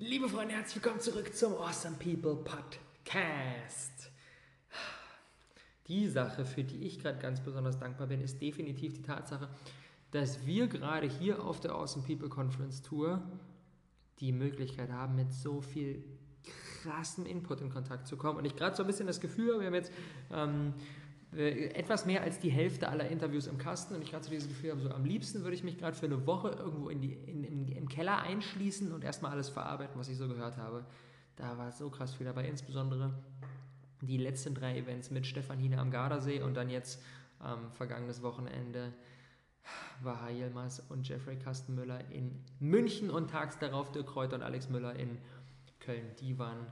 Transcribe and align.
Liebe 0.00 0.28
Freunde, 0.28 0.54
herzlich 0.54 0.76
willkommen 0.76 1.00
zurück 1.00 1.34
zum 1.34 1.54
Awesome 1.54 1.96
People 1.96 2.36
Podcast. 2.36 4.12
Die 5.88 6.06
Sache, 6.06 6.44
für 6.44 6.62
die 6.62 6.84
ich 6.84 7.00
gerade 7.00 7.18
ganz 7.18 7.40
besonders 7.40 7.80
dankbar 7.80 8.06
bin, 8.06 8.20
ist 8.20 8.40
definitiv 8.40 8.92
die 8.92 9.02
Tatsache, 9.02 9.48
dass 10.12 10.46
wir 10.46 10.68
gerade 10.68 11.08
hier 11.08 11.42
auf 11.42 11.58
der 11.58 11.72
Awesome 11.72 12.06
People 12.06 12.28
Conference 12.28 12.80
Tour 12.80 13.20
die 14.20 14.30
Möglichkeit 14.30 14.92
haben, 14.92 15.16
mit 15.16 15.32
so 15.32 15.60
viel 15.60 16.04
krassem 16.82 17.26
Input 17.26 17.60
in 17.60 17.68
Kontakt 17.68 18.06
zu 18.06 18.16
kommen. 18.16 18.38
Und 18.38 18.44
ich 18.44 18.54
gerade 18.54 18.76
so 18.76 18.84
ein 18.84 18.86
bisschen 18.86 19.08
das 19.08 19.18
Gefühl 19.18 19.50
habe, 19.50 19.62
wir 19.62 19.66
haben 19.66 19.74
jetzt 19.74 19.92
ähm, 20.30 20.74
äh, 20.76 21.07
etwas 21.36 22.06
mehr 22.06 22.22
als 22.22 22.38
die 22.38 22.48
Hälfte 22.48 22.88
aller 22.88 23.08
Interviews 23.08 23.46
im 23.46 23.58
Kasten 23.58 23.94
und 23.94 24.02
ich 24.02 24.10
gerade 24.10 24.24
so 24.24 24.30
dieses 24.30 24.48
Gefühl 24.48 24.70
habe, 24.70 24.80
so 24.80 24.90
am 24.90 25.04
liebsten 25.04 25.42
würde 25.42 25.54
ich 25.54 25.62
mich 25.62 25.76
gerade 25.76 25.94
für 25.94 26.06
eine 26.06 26.26
Woche 26.26 26.50
irgendwo 26.50 26.88
in 26.88 27.02
die, 27.02 27.12
in, 27.12 27.44
in, 27.44 27.68
im 27.68 27.88
Keller 27.88 28.22
einschließen 28.22 28.92
und 28.92 29.04
erstmal 29.04 29.32
alles 29.32 29.50
verarbeiten, 29.50 29.98
was 30.00 30.08
ich 30.08 30.16
so 30.16 30.26
gehört 30.26 30.56
habe. 30.56 30.86
Da 31.36 31.58
war 31.58 31.70
so 31.70 31.90
krass 31.90 32.14
viel 32.14 32.26
dabei, 32.26 32.48
insbesondere 32.48 33.12
die 34.00 34.16
letzten 34.16 34.54
drei 34.54 34.78
Events 34.78 35.10
mit 35.10 35.26
Stefan 35.26 35.58
Hine 35.58 35.78
am 35.78 35.90
Gardasee 35.90 36.40
und 36.40 36.54
dann 36.54 36.70
jetzt 36.70 37.02
ähm, 37.44 37.70
vergangenes 37.72 38.22
Wochenende 38.22 38.94
war 40.00 40.30
Yilmaz 40.30 40.82
und 40.88 41.06
Jeffrey 41.06 41.36
Kastenmüller 41.36 42.10
in 42.10 42.42
München 42.58 43.10
und 43.10 43.30
tags 43.30 43.58
darauf 43.58 43.92
Dirk 43.92 44.06
Kräuter 44.06 44.36
und 44.36 44.42
Alex 44.42 44.70
Müller 44.70 44.94
in 44.94 45.18
Köln. 45.80 46.06
Die 46.20 46.38
waren 46.38 46.66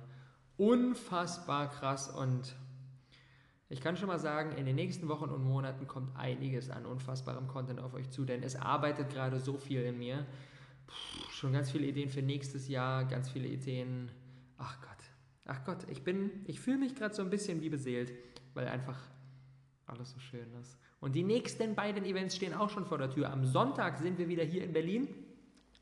unfassbar 0.56 1.68
krass 1.68 2.08
und 2.08 2.56
ich 3.68 3.80
kann 3.80 3.96
schon 3.96 4.08
mal 4.08 4.18
sagen, 4.18 4.52
in 4.52 4.64
den 4.64 4.76
nächsten 4.76 5.08
Wochen 5.08 5.28
und 5.28 5.44
Monaten 5.44 5.86
kommt 5.88 6.14
einiges 6.16 6.70
an 6.70 6.86
unfassbarem 6.86 7.48
Content 7.48 7.80
auf 7.80 7.94
euch 7.94 8.10
zu, 8.10 8.24
denn 8.24 8.42
es 8.42 8.54
arbeitet 8.54 9.10
gerade 9.10 9.40
so 9.40 9.58
viel 9.58 9.82
in 9.82 9.98
mir. 9.98 10.24
Puh, 10.86 11.30
schon 11.32 11.52
ganz 11.52 11.70
viele 11.70 11.86
Ideen 11.86 12.08
für 12.08 12.22
nächstes 12.22 12.68
Jahr, 12.68 13.04
ganz 13.04 13.28
viele 13.30 13.48
Ideen. 13.48 14.10
Ach 14.56 14.80
Gott, 14.80 15.04
ach 15.46 15.64
Gott, 15.64 15.78
ich 15.90 16.04
bin, 16.04 16.30
ich 16.46 16.60
fühle 16.60 16.78
mich 16.78 16.94
gerade 16.94 17.14
so 17.14 17.22
ein 17.22 17.30
bisschen 17.30 17.60
wie 17.60 17.68
beseelt, 17.68 18.12
weil 18.54 18.68
einfach 18.68 18.98
alles 19.86 20.12
so 20.12 20.20
schön 20.20 20.52
ist. 20.60 20.78
Und 21.00 21.14
die 21.14 21.24
nächsten 21.24 21.74
beiden 21.74 22.04
Events 22.04 22.36
stehen 22.36 22.54
auch 22.54 22.70
schon 22.70 22.86
vor 22.86 22.98
der 22.98 23.10
Tür. 23.10 23.30
Am 23.32 23.44
Sonntag 23.44 23.98
sind 23.98 24.18
wir 24.18 24.28
wieder 24.28 24.44
hier 24.44 24.62
in 24.62 24.72
Berlin 24.72 25.08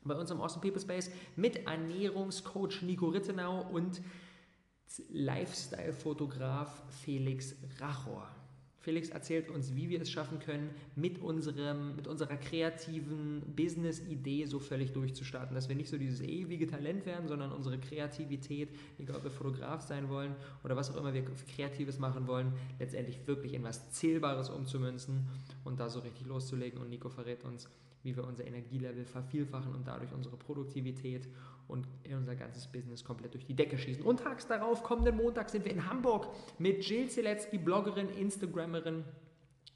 bei 0.03 0.15
uns 0.15 0.29
im 0.31 0.39
Awesome 0.39 0.61
People 0.61 0.81
Space 0.81 1.11
mit 1.35 1.65
Ernährungscoach 1.65 2.81
Nico 2.83 3.07
Rittenau 3.07 3.61
und 3.71 4.01
Lifestyle-Fotograf 5.09 6.83
Felix 6.89 7.55
Rachor. 7.79 8.29
Felix 8.85 9.09
erzählt 9.09 9.49
uns, 9.49 9.75
wie 9.75 9.89
wir 9.89 9.99
es 9.99 10.11
schaffen 10.11 10.37
können, 10.37 10.69
mit, 10.95 11.19
unserem, 11.19 11.95
mit 11.95 12.05
unserer 12.07 12.37
kreativen 12.37 13.41
Business-Idee 13.55 14.45
so 14.45 14.59
völlig 14.59 14.93
durchzustarten, 14.93 15.55
dass 15.55 15.67
wir 15.67 15.75
nicht 15.75 15.89
so 15.89 15.97
dieses 15.97 16.21
ewige 16.21 16.67
Talent 16.67 17.07
werden, 17.07 17.27
sondern 17.27 17.51
unsere 17.51 17.79
Kreativität, 17.79 18.69
egal 18.99 19.15
ob 19.15 19.23
wir 19.23 19.31
Fotograf 19.31 19.81
sein 19.81 20.07
wollen 20.07 20.35
oder 20.63 20.75
was 20.75 20.91
auch 20.91 20.97
immer 20.97 21.15
wir 21.15 21.25
Kreatives 21.55 21.97
machen 21.97 22.27
wollen, 22.27 22.53
letztendlich 22.77 23.25
wirklich 23.25 23.55
in 23.55 23.63
was 23.63 23.89
Zählbares 23.89 24.51
umzumünzen 24.51 25.29
und 25.63 25.79
da 25.79 25.89
so 25.89 26.01
richtig 26.01 26.27
loszulegen. 26.27 26.79
Und 26.79 26.91
Nico 26.91 27.09
verrät 27.09 27.43
uns, 27.43 27.67
wie 28.03 28.15
wir 28.15 28.23
unser 28.23 28.45
Energielevel 28.45 29.05
vervielfachen 29.05 29.73
und 29.73 29.87
dadurch 29.87 30.13
unsere 30.13 30.37
Produktivität 30.37 31.27
und 31.67 31.87
unser 32.13 32.35
ganzes 32.35 32.67
Business 32.67 33.03
komplett 33.03 33.33
durch 33.33 33.45
die 33.45 33.55
Decke 33.55 33.77
schießen. 33.77 34.03
Und 34.03 34.19
tags 34.19 34.47
darauf, 34.47 34.83
kommenden 34.83 35.17
Montag, 35.17 35.49
sind 35.49 35.65
wir 35.65 35.71
in 35.71 35.89
Hamburg 35.89 36.27
mit 36.59 36.87
Jill 36.87 37.09
Zielecki, 37.09 37.57
Bloggerin, 37.57 38.09
Instagrammerin, 38.09 39.03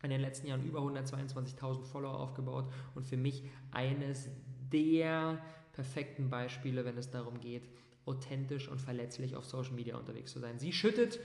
in 0.03 0.09
den 0.09 0.21
letzten 0.21 0.47
Jahren 0.47 0.63
über 0.65 0.79
122.000 0.79 1.83
Follower 1.83 2.19
aufgebaut 2.19 2.71
und 2.95 3.05
für 3.05 3.17
mich 3.17 3.43
eines 3.71 4.29
der 4.71 5.43
perfekten 5.73 6.29
Beispiele, 6.29 6.85
wenn 6.85 6.97
es 6.97 7.09
darum 7.09 7.39
geht, 7.39 7.67
authentisch 8.05 8.67
und 8.69 8.79
verletzlich 8.81 9.35
auf 9.35 9.45
Social 9.45 9.73
Media 9.73 9.97
unterwegs 9.97 10.31
zu 10.31 10.39
sein. 10.39 10.59
Sie 10.59 10.71
schüttet 10.71 11.19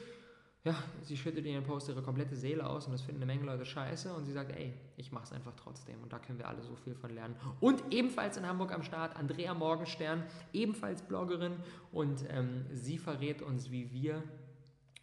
ja, 0.64 0.74
sie 1.02 1.16
schüttet 1.16 1.44
in 1.44 1.52
ihren 1.52 1.64
Post 1.64 1.90
ihre 1.90 2.00
komplette 2.00 2.36
Seele 2.36 2.66
aus 2.66 2.86
und 2.86 2.92
das 2.92 3.02
finden 3.02 3.22
eine 3.22 3.30
Menge 3.30 3.44
Leute 3.44 3.66
scheiße 3.66 4.14
und 4.14 4.24
sie 4.24 4.32
sagt, 4.32 4.56
ey, 4.56 4.72
ich 4.96 5.12
mach's 5.12 5.30
einfach 5.30 5.52
trotzdem 5.56 6.02
und 6.02 6.10
da 6.10 6.18
können 6.18 6.38
wir 6.38 6.48
alle 6.48 6.62
so 6.62 6.74
viel 6.74 6.94
von 6.94 7.10
lernen. 7.10 7.36
Und 7.60 7.82
ebenfalls 7.90 8.38
in 8.38 8.46
Hamburg 8.46 8.72
am 8.72 8.82
Start 8.82 9.14
Andrea 9.16 9.52
Morgenstern, 9.52 10.24
ebenfalls 10.54 11.02
Bloggerin 11.02 11.56
und 11.92 12.24
ähm, 12.30 12.64
sie 12.72 12.96
verrät 12.96 13.42
uns, 13.42 13.70
wie 13.70 13.92
wir 13.92 14.22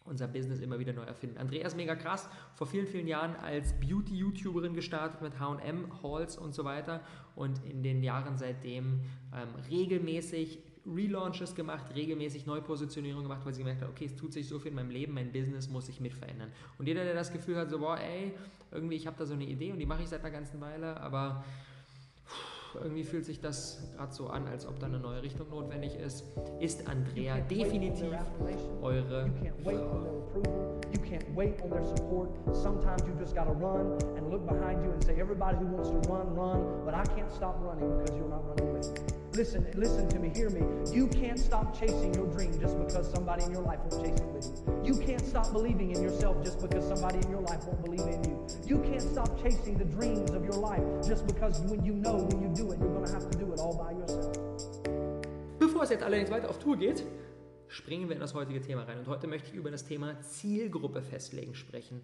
unser 0.04 0.26
Business 0.26 0.58
immer 0.58 0.80
wieder 0.80 0.92
neu 0.92 1.04
erfinden. 1.04 1.38
Andrea 1.38 1.64
ist 1.64 1.76
mega 1.76 1.94
krass, 1.94 2.28
vor 2.54 2.66
vielen, 2.66 2.88
vielen 2.88 3.06
Jahren 3.06 3.36
als 3.36 3.72
Beauty-YouTuberin 3.74 4.74
gestartet 4.74 5.22
mit 5.22 5.38
H&M, 5.38 6.02
Halls 6.02 6.36
und 6.36 6.54
so 6.56 6.64
weiter 6.64 7.02
und 7.36 7.64
in 7.64 7.84
den 7.84 8.02
Jahren 8.02 8.36
seitdem 8.36 9.02
ähm, 9.32 9.48
regelmäßig 9.70 10.58
Relaunches 10.86 11.54
gemacht, 11.54 11.94
regelmäßig 11.94 12.46
Neupositionierung 12.46 13.22
gemacht, 13.22 13.42
weil 13.44 13.52
sie 13.54 13.60
gemerkt 13.60 13.82
hat, 13.82 13.88
okay, 13.88 14.06
es 14.06 14.16
tut 14.16 14.32
sich 14.32 14.48
so 14.48 14.58
viel 14.58 14.70
in 14.70 14.76
meinem 14.76 14.90
Leben, 14.90 15.14
mein 15.14 15.30
Business 15.30 15.68
muss 15.68 15.86
sich 15.86 16.00
mit 16.00 16.12
verändern. 16.12 16.50
Und 16.78 16.86
jeder, 16.88 17.04
der 17.04 17.14
das 17.14 17.32
Gefühl 17.32 17.56
hat, 17.56 17.70
so, 17.70 17.78
boah, 17.78 17.98
ey, 17.98 18.32
irgendwie, 18.72 18.96
ich 18.96 19.06
habe 19.06 19.16
da 19.16 19.26
so 19.26 19.34
eine 19.34 19.44
Idee 19.44 19.72
und 19.72 19.78
die 19.78 19.86
mache 19.86 20.02
ich 20.02 20.08
seit 20.08 20.20
einer 20.20 20.30
ganzen 20.30 20.60
Weile, 20.60 21.00
aber 21.00 21.44
irgendwie 22.82 23.04
fühlt 23.04 23.24
sich 23.24 23.40
das 23.40 23.92
gerade 23.96 24.12
so 24.12 24.28
an, 24.28 24.46
als 24.48 24.66
ob 24.66 24.78
da 24.80 24.86
eine 24.86 24.98
neue 24.98 25.22
Richtung 25.22 25.48
notwendig 25.50 25.94
ist, 25.96 26.24
ist 26.58 26.88
Andrea 26.88 27.38
definitiv 27.40 28.12
eure 28.80 29.30
Frau. 29.62 30.32
You 30.92 31.00
can't 31.00 31.26
wait 31.34 31.62
on 31.62 31.70
their 31.70 31.84
support. 31.84 32.30
Sometimes 32.54 33.02
you 33.06 33.14
just 33.18 33.34
got 33.34 33.44
to 33.44 33.52
run 33.52 33.98
and 34.16 34.30
look 34.30 34.46
behind 34.46 34.82
you 34.82 34.90
and 34.90 35.04
say, 35.04 35.20
everybody 35.20 35.58
who 35.58 35.66
wants 35.66 35.90
to 35.90 35.98
run, 36.10 36.34
run, 36.34 36.84
but 36.84 36.94
I 36.94 37.04
can't 37.14 37.30
stop 37.30 37.58
running 37.62 37.98
because 37.98 38.16
you're 38.16 38.28
not 38.28 38.44
running 38.48 38.72
with 38.72 38.88
me. 38.88 39.21
Listen, 39.34 39.66
listen 39.74 40.06
to 40.10 40.18
me, 40.18 40.30
hear 40.34 40.50
me. 40.50 40.60
You 40.92 41.06
can't 41.06 41.38
stop 41.38 41.78
chasing 41.80 42.12
your 42.12 42.26
dream 42.26 42.52
just 42.60 42.78
because 42.78 43.10
somebody 43.10 43.44
in 43.44 43.50
your 43.50 43.62
life 43.62 43.78
won't 43.90 44.04
chase 44.04 44.20
it 44.20 44.26
with 44.26 44.44
you. 44.44 44.94
You 44.94 45.06
can't 45.06 45.24
stop 45.26 45.52
believing 45.52 45.90
in 45.90 46.02
yourself 46.02 46.44
just 46.44 46.60
because 46.60 46.86
somebody 46.86 47.16
in 47.16 47.30
your 47.30 47.40
life 47.40 47.64
won't 47.64 47.82
believe 47.82 48.06
in 48.06 48.22
you. 48.24 48.46
You 48.66 48.78
can't 48.82 49.00
stop 49.00 49.42
chasing 49.42 49.78
the 49.78 49.86
dreams 49.86 50.30
of 50.32 50.44
your 50.44 50.60
life 50.60 50.84
just 51.02 51.26
because 51.26 51.60
when 51.60 51.82
you 51.82 51.94
know 51.94 52.16
when 52.16 52.42
you 52.42 52.48
do 52.54 52.72
it, 52.72 52.78
you're 52.78 52.92
going 52.92 53.06
to 53.06 53.12
have 53.12 53.30
to 53.30 53.38
do 53.38 53.50
it 53.54 53.58
all 53.58 53.74
by 53.74 53.92
yourself. 53.92 54.36
Bevor 55.58 55.84
es 55.84 55.88
jetzt 55.88 56.02
allerdings 56.02 56.30
weiter 56.30 56.50
auf 56.50 56.58
Tour 56.58 56.76
geht, 56.76 57.02
springen 57.68 58.08
wir 58.08 58.16
in 58.16 58.20
das 58.20 58.34
heutige 58.34 58.60
Thema 58.60 58.82
rein. 58.82 58.98
Und 58.98 59.08
heute 59.08 59.28
möchte 59.28 59.48
ich 59.48 59.54
über 59.54 59.70
das 59.70 59.86
Thema 59.86 60.20
Zielgruppe 60.20 61.00
festlegen 61.00 61.54
sprechen. 61.54 62.02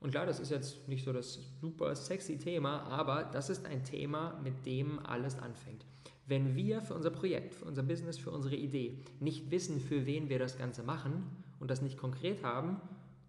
Und 0.00 0.12
klar, 0.12 0.24
das 0.24 0.40
ist 0.40 0.50
jetzt 0.50 0.88
nicht 0.88 1.04
so 1.04 1.12
das 1.12 1.38
super 1.60 1.94
sexy 1.94 2.38
Thema, 2.38 2.84
aber 2.84 3.24
das 3.24 3.50
ist 3.50 3.66
ein 3.66 3.84
Thema, 3.84 4.40
mit 4.42 4.64
dem 4.64 4.98
alles 5.04 5.38
anfängt. 5.38 5.84
Wenn 6.30 6.54
wir 6.54 6.80
für 6.80 6.94
unser 6.94 7.10
Projekt, 7.10 7.56
für 7.56 7.64
unser 7.64 7.82
Business, 7.82 8.16
für 8.16 8.30
unsere 8.30 8.54
Idee 8.54 9.00
nicht 9.18 9.50
wissen, 9.50 9.80
für 9.80 10.06
wen 10.06 10.28
wir 10.28 10.38
das 10.38 10.56
Ganze 10.56 10.84
machen 10.84 11.24
und 11.58 11.72
das 11.72 11.82
nicht 11.82 11.98
konkret 11.98 12.44
haben, 12.44 12.80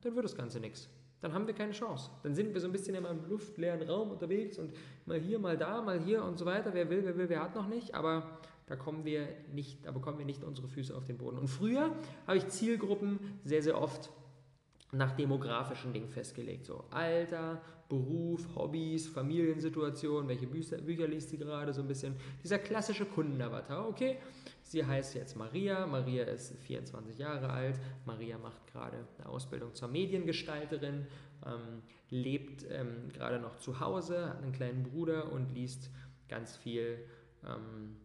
dann 0.01 0.13
wird 0.13 0.23
das 0.23 0.35
Ganze 0.35 0.59
nichts. 0.59 0.87
Dann 1.19 1.33
haben 1.33 1.47
wir 1.47 1.55
keine 1.55 1.71
Chance. 1.71 2.11
Dann 2.21 2.35
sind 2.35 2.53
wir 2.53 2.61
so 2.61 2.67
ein 2.67 2.71
bisschen 2.71 2.93
in 2.93 3.03
einem 3.03 3.27
luftleeren 3.27 3.81
Raum 3.89 4.11
unterwegs 4.11 4.59
und 4.59 4.71
mal 5.07 5.19
hier, 5.19 5.39
mal 5.39 5.57
da, 5.57 5.81
mal 5.81 5.99
hier 5.99 6.23
und 6.23 6.37
so 6.37 6.45
weiter. 6.45 6.75
Wer 6.75 6.91
will, 6.91 7.03
wer 7.03 7.17
will, 7.17 7.27
wer 7.27 7.41
hat 7.41 7.55
noch 7.55 7.67
nicht. 7.67 7.95
Aber 7.95 8.37
da 8.67 8.75
kommen 8.75 9.03
wir 9.03 9.27
nicht, 9.51 9.83
da 9.83 9.91
bekommen 9.91 10.19
wir 10.19 10.25
nicht 10.25 10.43
unsere 10.43 10.67
Füße 10.67 10.95
auf 10.95 11.05
den 11.05 11.17
Boden. 11.17 11.39
Und 11.39 11.47
früher 11.47 11.95
habe 12.27 12.37
ich 12.37 12.49
Zielgruppen 12.49 13.17
sehr, 13.43 13.63
sehr 13.63 13.81
oft 13.81 14.11
nach 14.91 15.11
demografischen 15.13 15.93
Dingen 15.93 16.09
festgelegt. 16.09 16.65
So 16.65 16.85
Alter, 16.89 17.61
Beruf, 17.87 18.47
Hobbys, 18.55 19.07
Familiensituation, 19.07 20.27
welche 20.27 20.47
Bücher, 20.47 20.77
Bücher 20.77 21.07
liest 21.07 21.29
sie 21.29 21.37
gerade, 21.37 21.73
so 21.73 21.81
ein 21.81 21.87
bisschen 21.87 22.15
dieser 22.43 22.59
klassische 22.59 23.05
Kundenavatar. 23.05 23.87
Okay, 23.87 24.17
sie 24.63 24.85
heißt 24.85 25.15
jetzt 25.15 25.35
Maria, 25.35 25.85
Maria 25.87 26.23
ist 26.25 26.57
24 26.63 27.17
Jahre 27.17 27.49
alt, 27.49 27.79
Maria 28.05 28.37
macht 28.37 28.67
gerade 28.67 29.05
eine 29.17 29.29
Ausbildung 29.29 29.73
zur 29.73 29.87
Mediengestalterin, 29.87 31.07
ähm, 31.45 31.81
lebt 32.09 32.65
ähm, 32.69 33.09
gerade 33.13 33.39
noch 33.39 33.57
zu 33.57 33.79
Hause, 33.79 34.29
hat 34.29 34.41
einen 34.41 34.51
kleinen 34.51 34.83
Bruder 34.83 35.31
und 35.31 35.53
liest 35.53 35.89
ganz 36.27 36.57
viel. 36.57 37.05
Ähm, 37.45 37.95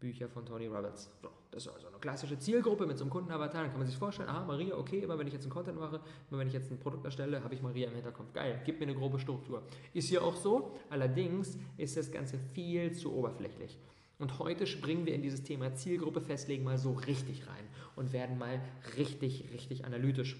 Bücher 0.00 0.28
von 0.28 0.44
Tony 0.44 0.66
Roberts. 0.66 1.10
So, 1.22 1.28
das 1.50 1.66
ist 1.66 1.72
also 1.72 1.88
eine 1.88 1.98
klassische 1.98 2.38
Zielgruppe 2.38 2.86
mit 2.86 2.98
so 2.98 3.04
einem 3.04 3.10
Kundenavatar. 3.10 3.62
Dann 3.62 3.70
kann 3.70 3.78
man 3.78 3.86
sich 3.86 3.96
vorstellen, 3.96 4.28
aha, 4.28 4.44
Maria, 4.44 4.76
okay, 4.76 5.00
immer 5.00 5.18
wenn 5.18 5.26
ich 5.26 5.32
jetzt 5.32 5.44
einen 5.44 5.52
Content 5.52 5.78
mache, 5.78 6.00
immer 6.30 6.40
wenn 6.40 6.48
ich 6.48 6.54
jetzt 6.54 6.70
ein 6.70 6.78
Produkt 6.78 7.04
erstelle, 7.04 7.42
habe 7.42 7.54
ich 7.54 7.62
Maria 7.62 7.88
im 7.88 7.94
Hinterkopf. 7.94 8.32
Geil, 8.32 8.60
gib 8.64 8.78
mir 8.78 8.86
eine 8.86 8.94
grobe 8.94 9.18
Struktur. 9.18 9.62
Ist 9.94 10.08
hier 10.08 10.22
auch 10.22 10.36
so, 10.36 10.76
allerdings 10.90 11.58
ist 11.76 11.96
das 11.96 12.10
Ganze 12.10 12.38
viel 12.54 12.92
zu 12.92 13.14
oberflächlich. 13.14 13.78
Und 14.18 14.38
heute 14.38 14.66
springen 14.66 15.04
wir 15.04 15.14
in 15.14 15.22
dieses 15.22 15.42
Thema 15.42 15.74
Zielgruppe 15.74 16.20
festlegen 16.20 16.64
mal 16.64 16.78
so 16.78 16.92
richtig 16.92 17.46
rein 17.46 17.64
und 17.96 18.12
werden 18.12 18.38
mal 18.38 18.60
richtig, 18.96 19.52
richtig 19.52 19.84
analytisch. 19.84 20.36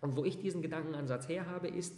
Und 0.00 0.16
wo 0.16 0.24
ich 0.24 0.40
diesen 0.40 0.62
Gedankenansatz 0.62 1.28
her 1.28 1.46
habe, 1.46 1.68
ist 1.68 1.94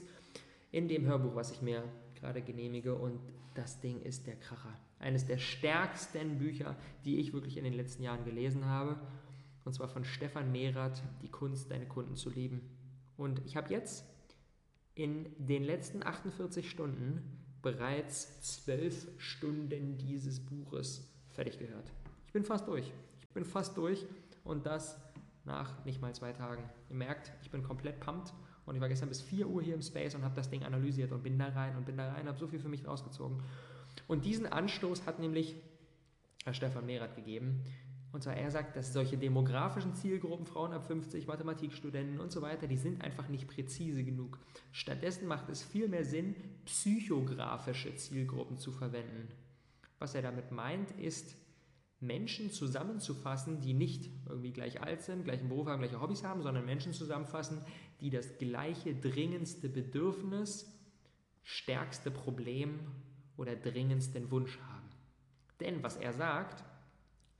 in 0.72 0.88
dem 0.88 1.06
Hörbuch, 1.06 1.36
was 1.36 1.52
ich 1.52 1.62
mir 1.62 1.84
gerade 2.14 2.42
genehmige 2.42 2.94
und 2.94 3.20
das 3.54 3.80
Ding 3.80 4.00
ist 4.00 4.26
der 4.26 4.36
Kracher. 4.36 4.76
Eines 4.98 5.26
der 5.26 5.38
stärksten 5.38 6.38
Bücher, 6.38 6.76
die 7.04 7.18
ich 7.18 7.32
wirklich 7.32 7.58
in 7.58 7.64
den 7.64 7.74
letzten 7.74 8.02
Jahren 8.02 8.24
gelesen 8.24 8.64
habe. 8.64 8.98
Und 9.64 9.74
zwar 9.74 9.88
von 9.88 10.04
Stefan 10.04 10.50
Mehrath, 10.50 11.02
Die 11.22 11.30
Kunst, 11.30 11.70
deine 11.70 11.86
Kunden 11.86 12.16
zu 12.16 12.30
lieben. 12.30 12.62
Und 13.16 13.44
ich 13.44 13.56
habe 13.56 13.70
jetzt 13.70 14.04
in 14.94 15.26
den 15.38 15.62
letzten 15.62 16.02
48 16.02 16.68
Stunden 16.68 17.38
bereits 17.60 18.40
zwölf 18.40 19.08
Stunden 19.18 19.98
dieses 19.98 20.40
Buches 20.40 21.08
fertig 21.28 21.58
gehört. 21.58 21.92
Ich 22.26 22.32
bin 22.32 22.44
fast 22.44 22.66
durch. 22.66 22.90
Ich 23.20 23.28
bin 23.28 23.44
fast 23.44 23.76
durch 23.76 24.06
und 24.42 24.66
das 24.66 24.98
nach 25.44 25.84
nicht 25.84 26.00
mal 26.00 26.14
zwei 26.14 26.32
Tagen. 26.32 26.62
Ihr 26.88 26.96
merkt, 26.96 27.32
ich 27.42 27.50
bin 27.50 27.62
komplett 27.62 28.00
pumped 28.00 28.32
und 28.66 28.74
ich 28.74 28.80
war 28.80 28.88
gestern 28.88 29.08
bis 29.08 29.20
4 29.20 29.48
Uhr 29.48 29.62
hier 29.62 29.74
im 29.74 29.82
Space 29.82 30.14
und 30.14 30.22
habe 30.22 30.34
das 30.34 30.50
Ding 30.50 30.62
analysiert 30.64 31.12
und 31.12 31.22
bin 31.22 31.38
da 31.38 31.48
rein 31.48 31.76
und 31.76 31.84
bin 31.84 31.96
da 31.96 32.12
rein, 32.12 32.28
habe 32.28 32.38
so 32.38 32.46
viel 32.46 32.60
für 32.60 32.68
mich 32.68 32.86
rausgezogen. 32.86 33.42
Und 34.08 34.24
diesen 34.24 34.46
Anstoß 34.46 35.06
hat 35.06 35.18
nämlich 35.18 35.56
Herr 36.44 36.54
Stefan 36.54 36.86
Mehrath 36.86 37.16
gegeben. 37.16 37.64
Und 38.12 38.22
zwar 38.22 38.36
er 38.36 38.50
sagt, 38.50 38.76
dass 38.76 38.92
solche 38.92 39.16
demografischen 39.16 39.94
Zielgruppen, 39.94 40.44
Frauen 40.44 40.72
ab 40.72 40.86
50, 40.86 41.26
Mathematikstudenten 41.26 42.20
und 42.20 42.30
so 42.30 42.42
weiter, 42.42 42.66
die 42.66 42.76
sind 42.76 43.00
einfach 43.02 43.28
nicht 43.28 43.48
präzise 43.48 44.04
genug. 44.04 44.38
Stattdessen 44.70 45.26
macht 45.26 45.48
es 45.48 45.62
viel 45.62 45.88
mehr 45.88 46.04
Sinn, 46.04 46.34
psychografische 46.66 47.94
Zielgruppen 47.96 48.58
zu 48.58 48.70
verwenden. 48.70 49.28
Was 49.98 50.14
er 50.14 50.22
damit 50.22 50.52
meint, 50.52 50.90
ist, 50.92 51.36
Menschen 52.02 52.50
zusammenzufassen, 52.50 53.60
die 53.60 53.74
nicht 53.74 54.10
irgendwie 54.28 54.52
gleich 54.52 54.82
alt 54.82 55.02
sind, 55.02 55.24
gleichen 55.24 55.48
Beruf 55.48 55.68
haben, 55.68 55.80
gleiche 55.80 56.00
Hobbys 56.00 56.24
haben, 56.24 56.42
sondern 56.42 56.66
Menschen 56.66 56.92
zusammenfassen, 56.92 57.64
die 58.00 58.10
das 58.10 58.38
gleiche 58.38 58.94
dringendste 58.94 59.68
Bedürfnis, 59.68 60.68
stärkste 61.44 62.10
Problem 62.10 62.80
oder 63.36 63.54
dringendsten 63.54 64.30
Wunsch 64.30 64.58
haben. 64.58 64.88
Denn 65.60 65.82
was 65.82 65.96
er 65.96 66.12
sagt, 66.12 66.64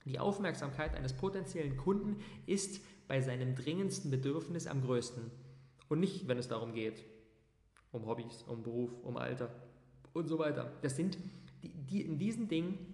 die 0.05 0.19
Aufmerksamkeit 0.19 0.95
eines 0.95 1.13
potenziellen 1.13 1.77
Kunden 1.77 2.21
ist 2.45 2.81
bei 3.07 3.21
seinem 3.21 3.55
dringendsten 3.55 4.11
Bedürfnis 4.11 4.67
am 4.67 4.81
größten. 4.81 5.29
Und 5.89 5.99
nicht, 5.99 6.27
wenn 6.27 6.37
es 6.37 6.47
darum 6.47 6.73
geht, 6.73 7.03
um 7.91 8.05
Hobbys, 8.05 8.43
um 8.47 8.63
Beruf, 8.63 8.91
um 9.03 9.17
Alter 9.17 9.53
und 10.13 10.27
so 10.27 10.39
weiter. 10.39 10.71
Das 10.81 10.95
sind 10.95 11.17
die, 11.61 11.69
die 11.69 12.01
in 12.01 12.17
diesen 12.17 12.47
Dingen 12.47 12.92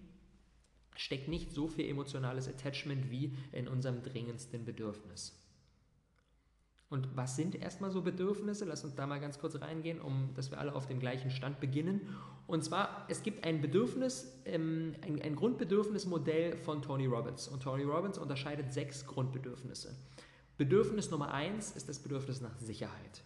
steckt 0.99 1.29
nicht 1.29 1.53
so 1.53 1.69
viel 1.69 1.87
emotionales 1.87 2.49
Attachment 2.49 3.09
wie 3.09 3.33
in 3.53 3.69
unserem 3.69 4.03
dringendsten 4.03 4.65
Bedürfnis. 4.65 5.33
Und 6.89 7.15
was 7.15 7.37
sind 7.37 7.55
erstmal 7.55 7.89
so 7.89 8.01
Bedürfnisse? 8.01 8.65
Lass 8.65 8.83
uns 8.83 8.95
da 8.95 9.07
mal 9.07 9.21
ganz 9.21 9.39
kurz 9.39 9.55
reingehen, 9.61 10.01
um 10.01 10.31
dass 10.35 10.51
wir 10.51 10.59
alle 10.59 10.75
auf 10.75 10.87
dem 10.87 10.99
gleichen 10.99 11.31
Stand 11.31 11.61
beginnen. 11.61 12.01
Und 12.47 12.65
zwar, 12.65 13.05
es 13.07 13.23
gibt 13.23 13.45
ein 13.45 13.61
Bedürfnis, 13.61 14.41
ähm, 14.43 14.93
ein, 15.01 15.21
ein 15.21 15.37
Grundbedürfnismodell 15.37 16.57
von 16.57 16.81
Tony 16.81 17.05
Robbins. 17.05 17.47
Und 17.47 17.63
Tony 17.63 17.83
Robbins 17.83 18.17
unterscheidet 18.17 18.73
sechs 18.73 19.05
Grundbedürfnisse. 19.07 19.95
Bedürfnis 20.57 21.11
Nummer 21.11 21.33
eins 21.33 21.71
ist 21.71 21.87
das 21.87 21.99
Bedürfnis 21.99 22.41
nach 22.41 22.57
Sicherheit. 22.57 23.23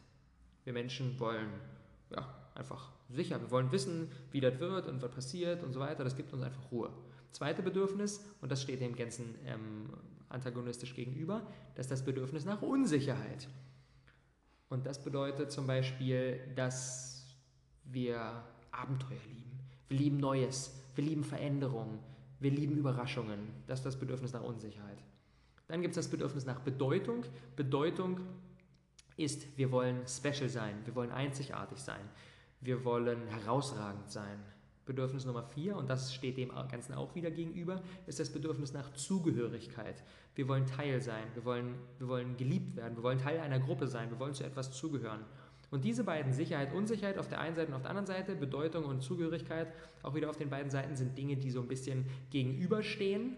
Wir 0.64 0.74
Menschen 0.74 1.20
wollen 1.20 1.50
ja, 2.12 2.43
einfach 2.56 2.92
sicher. 3.10 3.40
Wir 3.40 3.52
wollen 3.52 3.72
wissen, 3.72 4.10
wie 4.32 4.40
das 4.40 4.60
wird 4.60 4.88
und 4.88 5.02
was 5.02 5.12
passiert 5.12 5.64
und 5.64 5.74
so 5.74 5.80
weiter. 5.80 6.04
Das 6.04 6.16
gibt 6.16 6.34
uns 6.34 6.44
einfach 6.44 6.72
Ruhe. 6.72 6.90
Zweite 7.32 7.64
Bedürfnis, 7.64 8.24
und 8.42 8.52
das 8.52 8.62
steht 8.62 8.82
dem 8.82 8.96
Ganzen 8.96 9.36
ähm, 9.46 9.90
antagonistisch 10.30 10.94
gegenüber, 10.94 11.42
das 11.76 11.86
ist 11.86 11.92
das 11.92 12.06
Bedürfnis 12.06 12.46
nach 12.46 12.62
Unsicherheit. 12.62 13.48
Und 14.70 14.86
das 14.86 15.04
bedeutet 15.04 15.52
zum 15.52 15.68
Beispiel, 15.68 16.40
dass 16.56 17.36
wir 17.86 18.44
Abenteuer 18.72 19.20
lieben. 19.30 19.60
Wir 19.88 19.98
lieben 19.98 20.18
Neues, 20.18 20.74
wir 20.96 21.04
lieben 21.04 21.24
Veränderungen, 21.24 22.00
wir 22.40 22.52
lieben 22.52 22.78
Überraschungen. 22.78 23.40
Das 23.68 23.80
ist 23.80 23.86
das 23.86 24.00
Bedürfnis 24.00 24.34
nach 24.34 24.44
Unsicherheit. 24.44 24.98
Dann 25.68 25.82
gibt 25.82 25.92
es 25.92 25.96
das 25.96 26.08
Bedürfnis 26.10 26.46
nach 26.46 26.60
Bedeutung. 26.60 27.24
Bedeutung 27.56 28.20
ist, 29.16 29.58
wir 29.58 29.72
wollen 29.72 30.08
special 30.08 30.50
sein, 30.50 30.76
wir 30.86 30.96
wollen 30.96 31.12
einzigartig 31.12 31.78
sein, 31.78 32.02
wir 32.64 32.84
wollen 32.86 33.28
herausragend 33.28 34.10
sein. 34.10 34.40
Bedürfnis 34.86 35.26
Nummer 35.26 35.44
vier, 35.44 35.78
und 35.78 35.90
das 35.90 36.14
steht 36.14 36.38
dem 36.38 36.50
Ganzen 36.50 36.94
auch 36.94 37.16
wieder 37.16 37.32
gegenüber, 37.32 37.82
ist 38.06 38.20
das 38.20 38.30
Bedürfnis 38.30 38.74
nach 38.74 38.92
Zugehörigkeit. 38.94 40.04
Wir 40.36 40.48
wollen 40.50 40.66
Teil 40.66 41.02
sein, 41.02 41.24
wir 41.36 41.46
wollen, 41.46 41.76
wir 42.00 42.10
wollen 42.10 42.36
geliebt 42.36 42.76
werden, 42.76 42.98
wir 42.98 43.04
wollen 43.04 43.20
Teil 43.20 43.40
einer 43.40 43.60
Gruppe 43.60 43.88
sein, 43.88 44.10
wir 44.10 44.20
wollen 44.20 44.34
zu 44.34 44.44
etwas 44.44 44.72
zugehören. 44.72 45.22
Und 45.72 45.86
diese 45.86 46.04
beiden, 46.04 46.34
Sicherheit, 46.34 46.74
Unsicherheit 46.74 47.18
auf 47.18 47.30
der 47.30 47.40
einen 47.40 47.56
Seite 47.56 47.70
und 47.70 47.76
auf 47.76 47.82
der 47.82 47.92
anderen 47.92 48.08
Seite, 48.08 48.36
Bedeutung 48.36 48.84
und 48.84 49.02
Zugehörigkeit, 49.02 49.74
auch 50.04 50.14
wieder 50.16 50.30
auf 50.30 50.38
den 50.38 50.50
beiden 50.50 50.70
Seiten 50.70 50.96
sind 50.96 51.18
Dinge, 51.18 51.38
die 51.38 51.50
so 51.50 51.62
ein 51.62 51.68
bisschen 51.68 52.06
gegenüberstehen. 52.30 53.38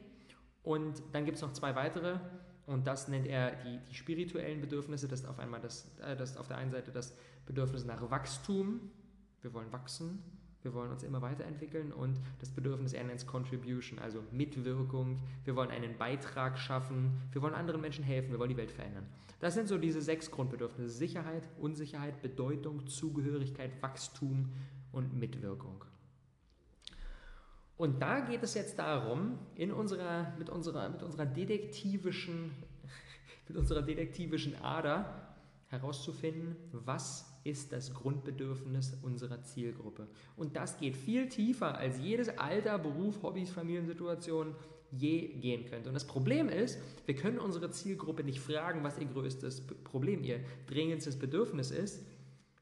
Und 0.64 1.02
dann 1.14 1.26
gibt 1.26 1.38
es 1.38 1.44
noch 1.44 1.54
zwei 1.54 1.76
weitere, 1.76 2.18
und 2.66 2.88
das 2.88 3.08
nennt 3.08 3.28
er 3.28 3.52
die, 3.58 3.80
die 3.90 3.94
spirituellen 3.94 4.60
Bedürfnisse. 4.60 5.08
Das 5.08 5.22
ist 5.22 5.28
auf 5.28 5.40
einmal 5.40 5.62
das, 5.62 5.88
äh, 6.02 6.16
das 6.16 6.36
auf 6.38 6.48
der 6.48 6.58
einen 6.58 6.72
Seite 6.72 6.92
das 6.92 7.16
Bedürfnis 7.46 7.86
nach 7.86 8.10
Wachstum. 8.10 8.92
Wir 9.46 9.54
wollen 9.54 9.72
wachsen 9.72 10.20
wir 10.66 10.74
wollen 10.74 10.90
uns 10.90 11.04
immer 11.04 11.22
weiterentwickeln 11.22 11.94
und 11.94 12.20
das 12.40 12.50
Bedürfnis, 12.50 12.94
er 12.94 13.04
nennt 13.04 13.20
es 13.20 13.28
Contribution, 13.28 14.00
also 14.00 14.24
Mitwirkung. 14.32 15.22
Wir 15.44 15.56
wollen 15.56 15.70
einen 15.70 15.96
Beitrag 15.96 16.58
schaffen. 16.58 17.22
Wir 17.32 17.44
wollen 17.44 17.54
anderen 17.54 17.82
Menschen 17.82 18.04
helfen. 18.04 18.32
Wir 18.32 18.40
wollen 18.40 18.50
die 18.50 18.58
Welt 18.58 18.72
verändern. 18.72 19.06
Das 19.40 19.54
sind 19.54 19.68
so 19.68 19.78
diese 19.78 20.02
sechs 20.02 20.32
Grundbedürfnisse. 20.32 20.90
Sicherheit, 20.90 21.48
Unsicherheit, 21.60 22.20
Bedeutung, 22.24 22.88
Zugehörigkeit, 22.88 23.80
Wachstum 23.84 24.50
und 24.92 25.16
Mitwirkung. 25.16 25.86
Und 27.78 28.02
da 28.02 28.22
geht 28.22 28.42
es 28.42 28.56
jetzt 28.56 28.80
darum, 28.80 29.38
in 29.54 29.72
unserer, 29.72 30.34
mit, 30.40 30.50
unserer, 30.50 30.90
mit, 30.90 31.04
unserer 31.04 31.28
detektivischen, 31.28 32.50
mit 33.48 33.56
unserer 33.56 33.84
detektivischen 33.84 34.60
Ader 34.64 35.36
herauszufinden, 35.68 36.56
was 36.72 37.35
ist 37.46 37.72
das 37.72 37.94
Grundbedürfnis 37.94 38.98
unserer 39.04 39.42
Zielgruppe. 39.44 40.08
Und 40.36 40.56
das 40.58 40.78
geht 40.78 40.98
viel 40.98 41.30
tiefer, 41.30 41.78
als 41.78 42.00
jedes 42.00 42.28
Alter, 42.38 42.80
Beruf, 42.80 43.22
Hobbys, 43.24 43.52
Familiensituation 43.52 44.56
je 44.92 45.28
gehen 45.28 45.66
könnte. 45.66 45.90
Und 45.90 45.94
das 45.94 46.08
Problem 46.08 46.50
ist, 46.50 46.80
wir 47.06 47.16
können 47.16 47.40
unsere 47.40 47.70
Zielgruppe 47.70 48.24
nicht 48.24 48.40
fragen, 48.40 48.84
was 48.84 48.98
ihr 48.98 49.06
größtes 49.06 49.68
Problem, 49.84 50.24
ihr 50.24 50.40
dringendstes 50.66 51.18
Bedürfnis 51.18 51.72
ist. 51.72 52.04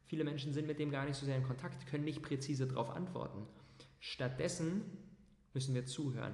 Viele 0.05 0.25
Menschen 0.25 0.53
sind 0.53 0.67
mit 0.67 0.79
dem 0.79 0.91
gar 0.91 1.05
nicht 1.05 1.15
so 1.15 1.25
sehr 1.25 1.37
in 1.37 1.43
Kontakt, 1.43 1.87
können 1.87 2.03
nicht 2.03 2.21
präzise 2.21 2.67
darauf 2.67 2.89
antworten. 2.89 3.47
Stattdessen 3.99 4.81
müssen 5.53 5.73
wir 5.73 5.85
zuhören, 5.85 6.33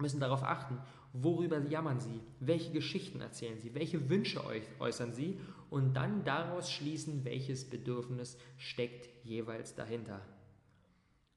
müssen 0.00 0.18
darauf 0.18 0.42
achten 0.42 0.78
Worüber 1.12 1.60
jammern 1.68 2.00
Sie? 2.00 2.20
Welche 2.40 2.72
Geschichten 2.72 3.20
erzählen 3.20 3.58
Sie? 3.58 3.74
Welche 3.74 4.08
Wünsche 4.08 4.42
äußern 4.78 5.12
Sie? 5.12 5.38
Und 5.72 5.94
dann 5.94 6.22
daraus 6.22 6.70
schließen, 6.70 7.24
welches 7.24 7.70
Bedürfnis 7.70 8.36
steckt 8.58 9.08
jeweils 9.24 9.74
dahinter. 9.74 10.20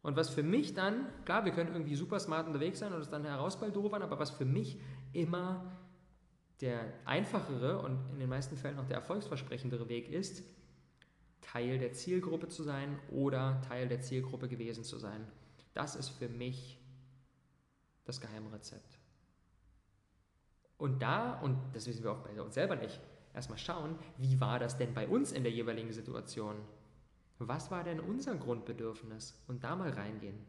Und 0.02 0.18
was 0.18 0.30
für 0.30 0.44
mich 0.44 0.74
dann, 0.74 1.08
klar, 1.24 1.46
wir 1.46 1.54
können 1.54 1.72
irgendwie 1.72 1.96
super 1.96 2.20
smart 2.20 2.46
unterwegs 2.46 2.80
sein 2.80 2.92
und 2.92 3.00
es 3.00 3.10
dann 3.10 3.24
herausbaldowern, 3.24 4.02
aber 4.02 4.20
was 4.20 4.32
für 4.32 4.44
mich 4.44 4.78
immer 5.14 5.72
der 6.60 6.82
einfachere 7.06 7.80
und 7.80 7.98
in 8.12 8.20
den 8.20 8.28
meisten 8.28 8.58
Fällen 8.58 8.78
auch 8.78 8.86
der 8.86 8.98
erfolgsversprechendere 8.98 9.88
Weg 9.88 10.10
ist, 10.10 10.44
Teil 11.40 11.80
der 11.80 11.94
Zielgruppe 11.94 12.50
zu 12.50 12.64
sein 12.64 13.00
oder 13.12 13.62
Teil 13.62 13.88
der 13.88 14.02
Zielgruppe 14.02 14.50
gewesen 14.50 14.84
zu 14.84 15.00
sein. 15.00 15.26
Das 15.74 15.96
ist 15.96 16.10
für 16.10 16.28
mich 16.28 16.78
das 18.04 18.20
Geheimrezept. 18.20 19.00
Und 20.78 21.02
da, 21.02 21.40
und 21.40 21.58
das 21.72 21.88
wissen 21.88 22.04
wir 22.04 22.12
auch 22.12 22.20
bei 22.20 22.42
uns 22.42 22.56
selber 22.56 22.76
nicht, 22.76 23.00
erstmal 23.36 23.60
schauen, 23.60 23.98
wie 24.18 24.40
war 24.40 24.60
das 24.60 24.78
denn 24.78 24.94
bei 24.94 25.08
uns 25.08 25.32
in 25.32 25.44
der 25.44 25.52
jeweiligen 25.52 25.92
Situation? 25.92 26.56
Was 27.38 27.70
war 27.70 27.84
denn 27.84 28.00
unser 28.00 28.36
Grundbedürfnis? 28.36 29.38
Und 29.48 29.64
da 29.64 29.76
mal 29.76 29.92
reingehen. 29.92 30.40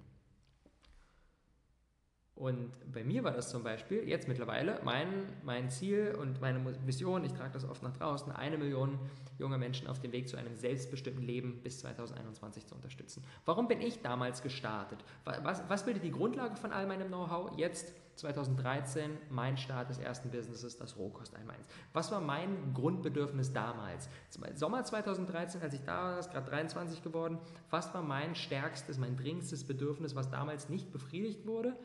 Und 2.37 2.71
bei 2.93 3.03
mir 3.03 3.25
war 3.25 3.33
das 3.33 3.49
zum 3.49 3.63
Beispiel 3.63 4.07
jetzt 4.07 4.29
mittlerweile 4.29 4.79
mein, 4.85 5.09
mein 5.43 5.71
Ziel 5.71 6.15
und 6.21 6.39
meine 6.43 6.59
Mission, 6.85 7.25
ich 7.25 7.33
trage 7.33 7.55
das 7.55 7.67
oft 7.67 7.83
nach 7.83 7.97
draußen, 7.97 8.31
eine 8.31 8.59
Million 8.59 8.99
junge 9.39 9.57
Menschen 9.57 9.89
auf 9.89 10.01
dem 10.01 10.13
Weg 10.13 10.29
zu 10.29 10.37
einem 10.37 10.55
selbstbestimmten 10.55 11.25
Leben 11.25 11.63
bis 11.63 11.79
2021 11.79 12.67
zu 12.67 12.75
unterstützen. 12.75 13.25
Warum 13.47 13.69
bin 13.69 13.81
ich 13.81 14.03
damals 14.03 14.43
gestartet? 14.43 15.03
Was, 15.25 15.63
was 15.67 15.87
bildet 15.87 16.05
die 16.05 16.11
Grundlage 16.11 16.57
von 16.57 16.73
all 16.73 16.87
meinem 16.87 17.09
Know-how? 17.09 17.57
Jetzt 17.57 17.95
2013 18.17 19.11
mein 19.31 19.57
Start 19.57 19.91
des 19.91 19.99
ersten 19.99 20.31
Businesses, 20.31 20.77
das 20.77 20.97
Rohkost 20.97 21.35
eins. 21.35 21.47
Was 21.93 22.11
war 22.11 22.21
mein 22.21 22.73
Grundbedürfnis 22.73 23.53
damals? 23.53 24.09
Sommer 24.55 24.85
2013, 24.85 25.63
als 25.63 25.75
ich 25.75 25.83
da 25.83 26.13
war, 26.13 26.19
ist 26.19 26.31
gerade 26.31 26.51
23 26.51 27.03
geworden, 27.03 27.39
was 27.71 27.93
war 27.95 28.03
mein 28.03 28.35
stärkstes, 28.35 28.99
mein 28.99 29.17
dringendstes 29.17 29.65
Bedürfnis, 29.65 30.15
was 30.15 30.31
damals 30.31 30.69
nicht 30.69 30.93
befriedigt 30.93 31.47
wurde? 31.47 31.77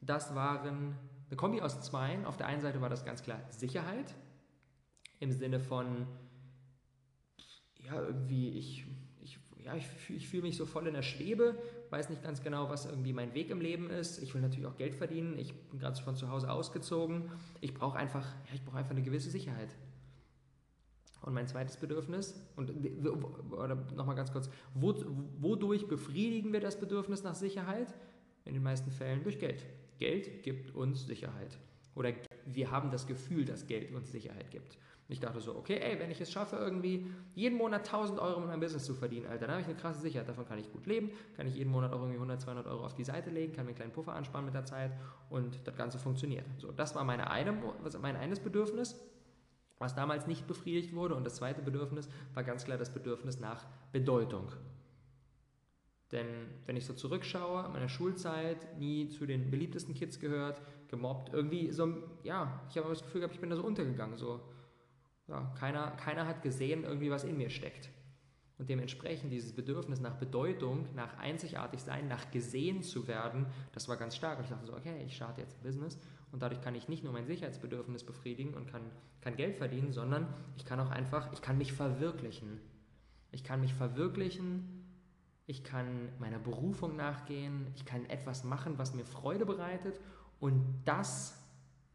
Das 0.00 0.34
waren 0.34 0.96
eine 1.28 1.36
Kombi 1.36 1.60
aus 1.60 1.80
zweien. 1.80 2.24
Auf 2.24 2.36
der 2.36 2.46
einen 2.46 2.60
Seite 2.60 2.80
war 2.80 2.88
das 2.88 3.04
ganz 3.04 3.22
klar 3.22 3.40
Sicherheit, 3.50 4.14
im 5.20 5.32
Sinne 5.32 5.60
von, 5.60 6.06
ja, 7.76 8.00
irgendwie, 8.00 8.50
ich, 8.50 8.86
ich, 9.20 9.38
ja, 9.64 9.74
ich, 9.74 9.86
ich 10.08 10.28
fühle 10.28 10.42
mich 10.42 10.56
so 10.56 10.66
voll 10.66 10.86
in 10.86 10.94
der 10.94 11.02
Schwebe, 11.02 11.56
weiß 11.90 12.10
nicht 12.10 12.22
ganz 12.22 12.42
genau, 12.42 12.68
was 12.68 12.86
irgendwie 12.86 13.12
mein 13.12 13.34
Weg 13.34 13.50
im 13.50 13.60
Leben 13.60 13.90
ist. 13.90 14.22
Ich 14.22 14.34
will 14.34 14.40
natürlich 14.40 14.66
auch 14.66 14.76
Geld 14.76 14.94
verdienen. 14.94 15.38
Ich 15.38 15.54
bin 15.54 15.78
gerade 15.78 16.00
von 16.00 16.16
zu 16.16 16.30
Hause 16.30 16.50
ausgezogen. 16.50 17.30
Ich 17.60 17.74
brauche 17.74 17.98
einfach, 17.98 18.26
ja, 18.46 18.54
ich 18.54 18.64
brauche 18.64 18.78
einfach 18.78 18.92
eine 18.92 19.02
gewisse 19.02 19.30
Sicherheit. 19.30 19.74
Und 21.22 21.34
mein 21.34 21.48
zweites 21.48 21.76
Bedürfnis, 21.76 22.40
und 22.56 22.72
oder 23.50 23.74
nochmal 23.96 24.14
ganz 24.14 24.32
kurz, 24.32 24.48
wodurch 24.74 25.88
befriedigen 25.88 26.52
wir 26.52 26.60
das 26.60 26.78
Bedürfnis 26.78 27.24
nach 27.24 27.34
Sicherheit? 27.34 27.92
In 28.44 28.54
den 28.54 28.62
meisten 28.62 28.90
Fällen 28.90 29.22
durch 29.24 29.38
Geld. 29.38 29.66
Geld 29.98 30.42
gibt 30.42 30.74
uns 30.74 31.06
Sicherheit. 31.06 31.58
Oder 31.94 32.12
wir 32.46 32.70
haben 32.70 32.90
das 32.90 33.06
Gefühl, 33.06 33.44
dass 33.44 33.66
Geld 33.66 33.92
uns 33.92 34.12
Sicherheit 34.12 34.50
gibt. 34.50 34.78
Ich 35.10 35.20
dachte 35.20 35.40
so, 35.40 35.56
okay, 35.56 35.78
ey, 35.80 35.98
wenn 35.98 36.10
ich 36.10 36.20
es 36.20 36.30
schaffe, 36.30 36.56
irgendwie 36.56 37.06
jeden 37.34 37.56
Monat 37.56 37.86
1000 37.86 38.20
Euro 38.20 38.40
mit 38.40 38.50
meinem 38.50 38.60
Business 38.60 38.84
zu 38.84 38.94
verdienen, 38.94 39.26
Alter, 39.26 39.46
dann 39.46 39.52
habe 39.52 39.62
ich 39.62 39.66
eine 39.66 39.76
krasse 39.76 40.02
Sicherheit. 40.02 40.28
Davon 40.28 40.46
kann 40.46 40.58
ich 40.58 40.70
gut 40.70 40.84
leben, 40.84 41.10
kann 41.34 41.46
ich 41.46 41.54
jeden 41.54 41.70
Monat 41.70 41.92
auch 41.94 42.00
irgendwie 42.00 42.16
100, 42.16 42.42
200 42.42 42.66
Euro 42.66 42.84
auf 42.84 42.94
die 42.94 43.04
Seite 43.04 43.30
legen, 43.30 43.54
kann 43.54 43.64
mir 43.64 43.70
einen 43.70 43.76
kleinen 43.76 43.92
Puffer 43.92 44.12
ansparen 44.12 44.44
mit 44.44 44.54
der 44.54 44.66
Zeit 44.66 44.92
und 45.30 45.66
das 45.66 45.74
Ganze 45.76 45.98
funktioniert. 45.98 46.44
So, 46.58 46.72
das 46.72 46.94
war 46.94 47.04
meine 47.04 47.30
eine, 47.30 47.52
mein 48.02 48.16
eines 48.16 48.38
Bedürfnis, 48.38 49.00
was 49.78 49.94
damals 49.94 50.26
nicht 50.26 50.46
befriedigt 50.46 50.94
wurde. 50.94 51.14
Und 51.14 51.24
das 51.24 51.36
zweite 51.36 51.62
Bedürfnis 51.62 52.06
war 52.34 52.44
ganz 52.44 52.66
klar 52.66 52.76
das 52.76 52.92
Bedürfnis 52.92 53.40
nach 53.40 53.64
Bedeutung. 53.92 54.52
Denn 56.12 56.26
wenn 56.66 56.76
ich 56.76 56.84
so 56.84 56.92
zurückschaue, 56.92 57.70
meine 57.70 57.88
Schulzeit, 57.88 58.78
nie 58.78 59.08
zu 59.08 59.24
den 59.24 59.50
beliebtesten 59.50 59.94
Kids 59.94 60.20
gehört, 60.20 60.60
gemobbt, 60.88 61.32
irgendwie 61.32 61.70
so, 61.70 61.96
ja, 62.24 62.60
ich 62.68 62.76
habe 62.76 62.90
das 62.90 63.02
Gefühl 63.02 63.22
gehabt, 63.22 63.34
ich 63.34 63.40
bin 63.40 63.48
da 63.48 63.56
so 63.56 63.62
untergegangen, 63.62 64.18
so 64.18 64.40
ja, 65.28 65.52
keiner, 65.58 65.90
keiner 65.92 66.26
hat 66.26 66.42
gesehen, 66.42 66.84
irgendwie 66.84 67.10
was 67.10 67.24
in 67.24 67.36
mir 67.36 67.50
steckt. 67.50 67.90
Und 68.58 68.68
dementsprechend 68.68 69.30
dieses 69.32 69.52
Bedürfnis 69.52 70.00
nach 70.00 70.16
Bedeutung, 70.16 70.86
nach 70.96 71.16
einzigartig 71.18 71.80
sein, 71.80 72.08
nach 72.08 72.30
gesehen 72.32 72.82
zu 72.82 73.06
werden, 73.06 73.46
das 73.72 73.88
war 73.88 73.96
ganz 73.96 74.16
stark. 74.16 74.38
Und 74.38 74.44
ich 74.44 74.50
dachte 74.50 74.66
so, 74.66 74.74
okay, 74.74 75.04
ich 75.06 75.14
starte 75.14 75.40
jetzt 75.40 75.58
ein 75.58 75.62
Business 75.62 75.98
und 76.32 76.42
dadurch 76.42 76.60
kann 76.60 76.74
ich 76.74 76.88
nicht 76.88 77.04
nur 77.04 77.12
mein 77.12 77.26
Sicherheitsbedürfnis 77.26 78.04
befriedigen 78.04 78.54
und 78.54 78.66
kann, 78.66 78.82
kann 79.20 79.36
Geld 79.36 79.56
verdienen, 79.56 79.92
sondern 79.92 80.26
ich 80.56 80.64
kann 80.64 80.80
auch 80.80 80.90
einfach, 80.90 81.32
ich 81.32 81.40
kann 81.40 81.56
mich 81.56 81.72
verwirklichen. 81.72 82.60
Ich 83.30 83.44
kann 83.44 83.60
mich 83.60 83.74
verwirklichen, 83.74 84.84
ich 85.46 85.62
kann 85.62 86.08
meiner 86.18 86.38
Berufung 86.38 86.96
nachgehen, 86.96 87.66
ich 87.76 87.84
kann 87.84 88.06
etwas 88.06 88.42
machen, 88.42 88.78
was 88.78 88.94
mir 88.94 89.04
Freude 89.04 89.46
bereitet 89.46 90.00
und 90.40 90.62
das 90.84 91.38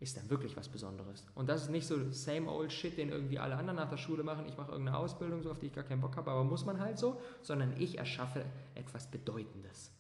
ist 0.03 0.17
dann 0.17 0.29
wirklich 0.29 0.55
was 0.57 0.67
Besonderes. 0.67 1.25
Und 1.33 1.47
das 1.47 1.63
ist 1.63 1.69
nicht 1.69 1.87
so 1.87 2.11
same 2.11 2.51
old 2.51 2.71
shit, 2.71 2.97
den 2.97 3.09
irgendwie 3.09 3.39
alle 3.39 3.55
anderen 3.55 3.77
nach 3.77 3.89
der 3.89 3.97
Schule 3.97 4.21
machen. 4.23 4.45
Ich 4.47 4.57
mache 4.57 4.71
irgendeine 4.71 4.97
Ausbildung, 4.97 5.41
so 5.41 5.49
auf 5.49 5.59
die 5.59 5.67
ich 5.67 5.73
gar 5.73 5.85
keinen 5.85 6.01
Bock 6.01 6.17
habe, 6.17 6.29
aber 6.29 6.43
muss 6.43 6.65
man 6.65 6.79
halt 6.79 6.99
so, 6.99 7.21
sondern 7.41 7.73
ich 7.79 7.97
erschaffe 7.97 8.45
etwas 8.75 9.09
Bedeutendes. 9.09 9.91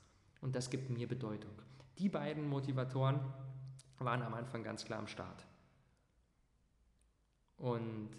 Und 0.41 0.55
das 0.55 0.69
gibt 0.69 0.89
mir 0.89 1.07
Bedeutung. 1.07 1.53
Die 1.97 2.09
beiden 2.09 2.49
Motivatoren 2.49 3.21
waren 3.97 4.21
am 4.21 4.33
Anfang 4.33 4.61
ganz 4.63 4.83
klar 4.83 4.99
am 4.99 5.07
Start. 5.07 5.45
Und 7.55 8.09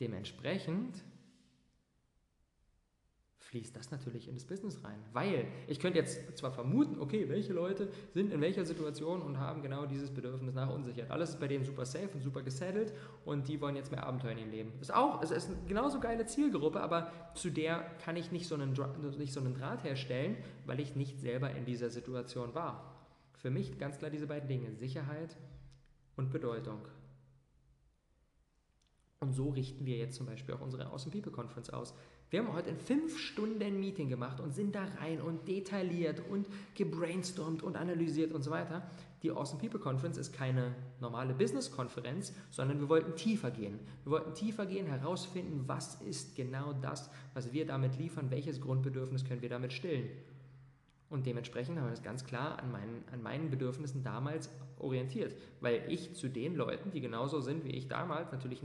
dementsprechend 0.00 1.04
fließt 3.48 3.74
das 3.74 3.90
natürlich 3.90 4.28
in 4.28 4.34
das 4.34 4.44
Business 4.44 4.84
rein. 4.84 4.98
Weil 5.14 5.46
ich 5.66 5.80
könnte 5.80 5.98
jetzt 5.98 6.36
zwar 6.36 6.52
vermuten, 6.52 7.00
okay, 7.00 7.30
welche 7.30 7.54
Leute 7.54 7.88
sind 8.12 8.30
in 8.30 8.42
welcher 8.42 8.64
Situation 8.66 9.22
und 9.22 9.38
haben 9.38 9.62
genau 9.62 9.86
dieses 9.86 10.10
Bedürfnis 10.10 10.54
nach 10.54 10.68
Unsicherheit. 10.68 11.10
Alles 11.10 11.30
ist 11.30 11.40
bei 11.40 11.48
denen 11.48 11.64
super 11.64 11.86
safe 11.86 12.10
und 12.12 12.20
super 12.20 12.42
gesettelt 12.42 12.92
und 13.24 13.48
die 13.48 13.58
wollen 13.60 13.74
jetzt 13.74 13.90
mehr 13.90 14.06
Abenteuer 14.06 14.32
in 14.32 14.38
ihrem 14.38 14.50
Leben. 14.50 14.72
Ist 14.82 14.94
auch, 14.94 15.22
es 15.22 15.30
ist 15.30 15.48
eine 15.48 15.56
genauso 15.66 15.98
geile 15.98 16.26
Zielgruppe, 16.26 16.80
aber 16.80 17.10
zu 17.34 17.48
der 17.48 17.80
kann 18.04 18.16
ich 18.16 18.32
nicht 18.32 18.46
so, 18.46 18.54
einen, 18.54 18.76
nicht 19.16 19.32
so 19.32 19.40
einen 19.40 19.54
Draht 19.54 19.82
herstellen, 19.82 20.36
weil 20.66 20.78
ich 20.78 20.94
nicht 20.94 21.18
selber 21.18 21.50
in 21.50 21.64
dieser 21.64 21.88
Situation 21.88 22.54
war. 22.54 22.94
Für 23.32 23.50
mich 23.50 23.78
ganz 23.78 23.96
klar 23.98 24.10
diese 24.10 24.26
beiden 24.26 24.48
Dinge, 24.48 24.74
Sicherheit 24.74 25.38
und 26.16 26.30
Bedeutung. 26.30 26.82
Und 29.20 29.32
so 29.32 29.48
richten 29.48 29.86
wir 29.86 29.96
jetzt 29.96 30.16
zum 30.16 30.26
Beispiel 30.26 30.54
auch 30.54 30.60
unsere 30.60 30.86
Awesome 30.86 31.12
People 31.12 31.32
Conference 31.32 31.70
aus. 31.70 31.94
Wir 32.30 32.40
haben 32.40 32.52
heute 32.52 32.68
ein 32.68 32.78
5 32.78 33.18
Stunden 33.18 33.80
Meeting 33.80 34.10
gemacht 34.10 34.38
und 34.40 34.54
sind 34.54 34.74
da 34.74 34.84
rein 35.00 35.22
und 35.22 35.48
detailliert 35.48 36.22
und 36.28 36.46
gebrainstormt 36.74 37.62
und 37.62 37.74
analysiert 37.74 38.32
und 38.32 38.42
so 38.42 38.50
weiter. 38.50 38.90
Die 39.22 39.30
Awesome 39.30 39.58
People 39.58 39.80
Conference 39.80 40.18
ist 40.18 40.34
keine 40.34 40.74
normale 41.00 41.32
Business-Konferenz, 41.32 42.34
sondern 42.50 42.80
wir 42.80 42.90
wollten 42.90 43.16
tiefer 43.16 43.50
gehen. 43.50 43.78
Wir 44.04 44.12
wollten 44.12 44.34
tiefer 44.34 44.66
gehen, 44.66 44.86
herausfinden, 44.86 45.64
was 45.66 46.02
ist 46.02 46.36
genau 46.36 46.74
das, 46.74 47.10
was 47.32 47.54
wir 47.54 47.66
damit 47.66 47.98
liefern, 47.98 48.30
welches 48.30 48.60
Grundbedürfnis 48.60 49.24
können 49.24 49.40
wir 49.40 49.48
damit 49.48 49.72
stillen. 49.72 50.10
Und 51.10 51.26
dementsprechend 51.26 51.78
haben 51.78 51.86
wir 51.86 51.90
das 51.90 52.02
ganz 52.02 52.24
klar 52.24 52.58
an 52.58 52.70
meinen, 52.70 53.04
an 53.12 53.22
meinen 53.22 53.50
Bedürfnissen 53.50 54.02
damals 54.02 54.50
orientiert, 54.78 55.34
weil 55.60 55.82
ich 55.88 56.14
zu 56.14 56.28
den 56.28 56.54
Leuten, 56.54 56.90
die 56.90 57.00
genauso 57.00 57.40
sind 57.40 57.64
wie 57.64 57.70
ich 57.70 57.88
damals, 57.88 58.30
natürlich 58.30 58.60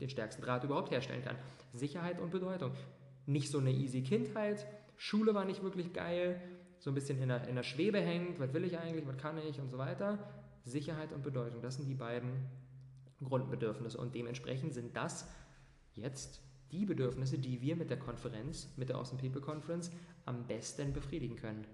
den 0.00 0.08
stärksten 0.08 0.42
Draht 0.42 0.64
überhaupt 0.64 0.90
herstellen 0.90 1.22
kann. 1.22 1.36
Sicherheit 1.74 2.20
und 2.20 2.30
Bedeutung. 2.30 2.72
Nicht 3.26 3.50
so 3.50 3.58
eine 3.58 3.72
easy 3.72 4.02
Kindheit, 4.02 4.66
Schule 4.96 5.34
war 5.34 5.44
nicht 5.44 5.62
wirklich 5.62 5.92
geil, 5.92 6.40
so 6.78 6.90
ein 6.90 6.94
bisschen 6.94 7.20
in 7.20 7.28
der, 7.28 7.46
in 7.48 7.56
der 7.56 7.62
Schwebe 7.62 7.98
hängt, 7.98 8.38
was 8.40 8.52
will 8.52 8.64
ich 8.64 8.78
eigentlich, 8.78 9.06
was 9.06 9.16
kann 9.16 9.38
ich? 9.38 9.60
Und 9.60 9.70
so 9.70 9.78
weiter. 9.78 10.18
Sicherheit 10.64 11.12
und 11.12 11.22
Bedeutung, 11.22 11.62
das 11.62 11.76
sind 11.76 11.86
die 11.86 11.94
beiden 11.94 12.30
Grundbedürfnisse. 13.22 13.98
Und 13.98 14.14
dementsprechend 14.14 14.74
sind 14.74 14.96
das 14.96 15.28
jetzt 15.94 16.42
die 16.72 16.84
Bedürfnisse, 16.84 17.38
die 17.38 17.60
wir 17.60 17.76
mit 17.76 17.90
der 17.90 17.98
Konferenz, 17.98 18.68
mit 18.76 18.88
der 18.88 18.96
Awesome 18.96 19.20
People 19.20 19.40
Conference 19.40 19.90
am 20.26 20.46
besten 20.46 20.92
befriedigen 20.92 21.36
können. 21.36 21.66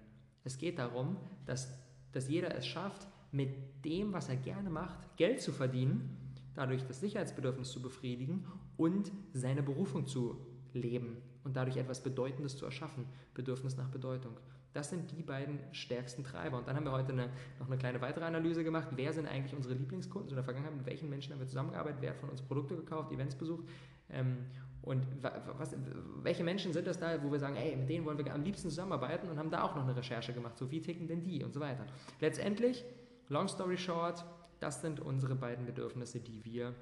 Es 0.43 0.57
geht 0.57 0.79
darum, 0.79 1.17
dass, 1.45 1.77
dass 2.11 2.29
jeder 2.29 2.55
es 2.55 2.65
schafft, 2.65 3.07
mit 3.31 3.83
dem, 3.83 4.13
was 4.13 4.29
er 4.29 4.35
gerne 4.35 4.69
macht, 4.69 5.17
Geld 5.17 5.41
zu 5.41 5.51
verdienen, 5.51 6.17
dadurch 6.53 6.83
das 6.85 6.99
Sicherheitsbedürfnis 6.99 7.71
zu 7.71 7.81
befriedigen 7.81 8.45
und 8.77 9.11
seine 9.33 9.63
Berufung 9.63 10.05
zu 10.05 10.37
leben 10.73 11.17
und 11.43 11.55
dadurch 11.55 11.77
etwas 11.77 12.01
Bedeutendes 12.03 12.57
zu 12.57 12.65
erschaffen, 12.65 13.05
Bedürfnis 13.33 13.75
nach 13.75 13.89
Bedeutung. 13.89 14.37
Das 14.73 14.89
sind 14.89 15.11
die 15.11 15.21
beiden 15.21 15.59
stärksten 15.71 16.23
Treiber. 16.23 16.57
Und 16.57 16.67
dann 16.67 16.75
haben 16.75 16.85
wir 16.85 16.91
heute 16.91 17.11
eine, 17.11 17.29
noch 17.59 17.67
eine 17.67 17.77
kleine 17.77 18.01
weitere 18.01 18.25
Analyse 18.25 18.63
gemacht. 18.63 18.87
Wer 18.95 19.13
sind 19.13 19.27
eigentlich 19.27 19.53
unsere 19.55 19.75
Lieblingskunden 19.75 20.29
in 20.29 20.35
der 20.35 20.43
Vergangenheit? 20.43 20.75
Mit 20.75 20.85
welchen 20.87 21.09
Menschen 21.09 21.31
haben 21.31 21.39
wir 21.39 21.47
zusammengearbeitet? 21.47 22.01
Wer 22.01 22.11
hat 22.11 22.17
von 22.17 22.29
uns 22.29 22.41
Produkte 22.41 22.75
gekauft, 22.75 23.11
Events 23.11 23.35
besucht? 23.35 23.65
Ähm, 24.09 24.45
und 24.83 25.05
was, 25.21 25.75
welche 26.21 26.43
Menschen 26.43 26.73
sind 26.73 26.85
das 26.87 26.99
da, 26.99 27.23
wo 27.23 27.31
wir 27.31 27.39
sagen, 27.39 27.55
ey, 27.55 27.75
mit 27.75 27.89
denen 27.89 28.05
wollen 28.05 28.17
wir 28.17 28.33
am 28.33 28.43
liebsten 28.43 28.69
zusammenarbeiten 28.69 29.29
und 29.29 29.39
haben 29.39 29.49
da 29.49 29.63
auch 29.63 29.75
noch 29.75 29.83
eine 29.83 29.95
Recherche 29.95 30.33
gemacht, 30.33 30.57
so 30.57 30.69
wie 30.71 30.81
ticken 30.81 31.07
denn 31.07 31.23
die 31.23 31.41
und 31.43 31.53
so 31.53 31.61
weiter. 31.61 31.85
Letztendlich, 32.19 32.83
long 33.29 33.47
story 33.47 33.77
short, 33.77 34.25
das 34.59 34.81
sind 34.81 34.99
unsere 34.99 35.35
beiden 35.35 35.65
Bedürfnisse, 35.65 36.19
die 36.19 36.43
wir 36.43 36.75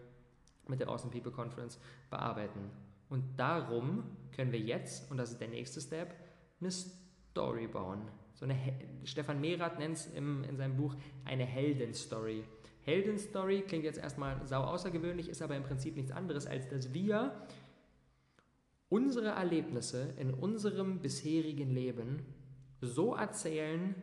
mit 0.67 0.79
der 0.79 0.89
Awesome 0.89 1.11
People 1.11 1.31
Conference 1.31 1.79
bearbeiten. 2.09 2.71
Und 3.09 3.23
darum 3.37 4.03
können 4.35 4.51
wir 4.51 4.59
jetzt, 4.59 5.11
und 5.11 5.17
das 5.17 5.31
ist 5.31 5.41
der 5.41 5.49
nächste 5.49 5.79
Step, 5.79 6.15
eine 6.59 6.71
Story 6.71 7.67
bauen. 7.67 8.07
So 8.33 8.45
eine 8.45 8.57
Stefan 9.03 9.39
Mehrath 9.39 9.77
nennt 9.77 9.97
es 9.97 10.07
in 10.07 10.57
seinem 10.57 10.75
Buch 10.75 10.95
eine 11.25 11.45
Heldenstory. 11.45 12.43
Heldenstory 12.83 13.61
klingt 13.61 13.83
jetzt 13.83 13.99
erstmal 13.99 14.43
sau 14.45 14.63
außergewöhnlich, 14.63 15.29
ist 15.29 15.43
aber 15.43 15.55
im 15.55 15.63
Prinzip 15.63 15.95
nichts 15.95 16.11
anderes, 16.11 16.47
als 16.47 16.67
dass 16.67 16.93
wir 16.93 17.35
unsere 18.91 19.29
Erlebnisse 19.29 20.13
in 20.17 20.33
unserem 20.33 20.99
bisherigen 20.99 21.71
Leben 21.71 22.19
so 22.81 23.15
erzählen, 23.15 23.95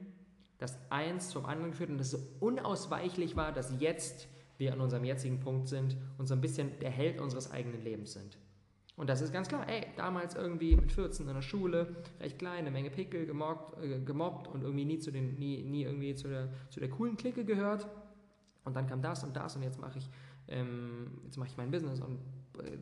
dass 0.56 0.78
eins 0.90 1.28
zum 1.28 1.44
anderen 1.44 1.74
führt 1.74 1.90
und 1.90 1.98
dass 1.98 2.14
es 2.14 2.22
unausweichlich 2.40 3.36
war, 3.36 3.52
dass 3.52 3.80
jetzt 3.80 4.28
wir 4.56 4.72
an 4.72 4.80
unserem 4.80 5.04
jetzigen 5.04 5.40
Punkt 5.40 5.68
sind 5.68 5.96
und 6.16 6.26
so 6.26 6.34
ein 6.34 6.40
bisschen 6.40 6.78
der 6.80 6.90
Held 6.90 7.20
unseres 7.20 7.50
eigenen 7.50 7.84
Lebens 7.84 8.14
sind. 8.14 8.38
Und 8.96 9.08
das 9.08 9.20
ist 9.20 9.32
ganz 9.32 9.46
klar, 9.46 9.68
ey, 9.68 9.86
damals 9.96 10.34
irgendwie 10.34 10.74
mit 10.74 10.90
14 10.90 11.28
in 11.28 11.34
der 11.34 11.42
Schule, 11.42 11.94
recht 12.18 12.38
klein, 12.38 12.60
eine 12.60 12.70
Menge 12.70 12.90
Pickel, 12.90 13.26
gemobbt, 13.26 13.80
äh, 13.84 14.00
gemobbt 14.00 14.48
und 14.48 14.62
irgendwie 14.62 14.86
nie, 14.86 14.98
zu 14.98 15.12
den, 15.12 15.38
nie, 15.38 15.62
nie 15.62 15.84
irgendwie 15.84 16.14
zu 16.16 16.28
der, 16.28 16.48
zu 16.70 16.80
der 16.80 16.88
coolen 16.88 17.16
Clique 17.16 17.44
gehört. 17.44 17.86
Und 18.64 18.74
dann 18.74 18.88
kam 18.88 19.02
das 19.02 19.22
und 19.22 19.36
das 19.36 19.54
und 19.54 19.62
jetzt 19.62 19.80
mache 19.80 19.98
ich, 19.98 20.10
ähm, 20.48 21.20
jetzt 21.24 21.38
ich 21.38 21.56
mein 21.56 21.70
Business 21.70 22.00
und 22.00 22.18
äh, 22.58 22.78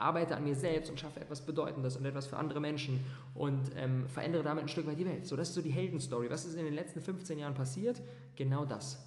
arbeite 0.00 0.36
an 0.36 0.44
mir 0.44 0.54
selbst 0.54 0.90
und 0.90 0.98
schaffe 0.98 1.20
etwas 1.20 1.44
Bedeutendes 1.44 1.96
und 1.96 2.04
etwas 2.04 2.26
für 2.26 2.36
andere 2.36 2.60
Menschen 2.60 3.04
und 3.34 3.70
ähm, 3.76 4.08
verändere 4.08 4.42
damit 4.42 4.64
ein 4.64 4.68
Stück 4.68 4.86
weit 4.86 4.98
die 4.98 5.06
Welt. 5.06 5.26
So, 5.26 5.36
das 5.36 5.48
ist 5.48 5.54
so 5.54 5.62
die 5.62 5.70
Heldenstory. 5.70 6.30
Was 6.30 6.44
ist 6.44 6.54
in 6.54 6.64
den 6.64 6.74
letzten 6.74 7.00
15 7.00 7.38
Jahren 7.38 7.54
passiert? 7.54 8.00
Genau 8.36 8.64
das. 8.64 9.04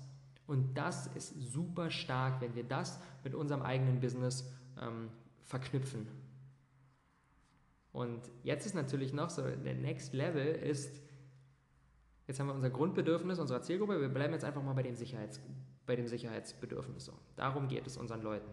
Und 0.48 0.78
das 0.78 1.08
ist 1.16 1.34
super 1.42 1.90
stark, 1.92 2.42
wenn 2.42 2.56
wir 2.56 2.64
das 2.64 3.00
mit 3.24 3.36
unserem 3.36 3.62
eigenen 3.62 4.00
Business 4.02 4.52
ähm, 4.82 5.10
verknüpfen. 5.44 6.08
Und 7.94 8.22
jetzt 8.44 8.66
ist 8.66 8.76
natürlich 8.76 9.14
noch 9.14 9.30
so, 9.30 9.44
der 9.44 9.76
Next 9.76 10.14
Level 10.14 10.46
ist, 10.46 11.02
jetzt 12.28 12.40
haben 12.40 12.48
wir 12.48 12.54
unser 12.54 12.70
Grundbedürfnis 12.70 13.40
unserer 13.40 13.62
Zielgruppe, 13.62 14.00
wir 14.00 14.10
bleiben 14.10 14.34
jetzt 14.34 14.46
einfach 14.46 14.64
mal 14.64 14.74
bei 14.74 14.84
dem, 14.84 14.96
Sicherheits, 14.96 15.42
bei 15.86 15.96
dem 15.96 16.08
Sicherheitsbedürfnis. 16.08 17.06
So. 17.06 17.14
Darum 17.36 17.68
geht 17.68 17.88
es 17.88 17.98
unseren 17.98 18.22
Leuten. 18.22 18.50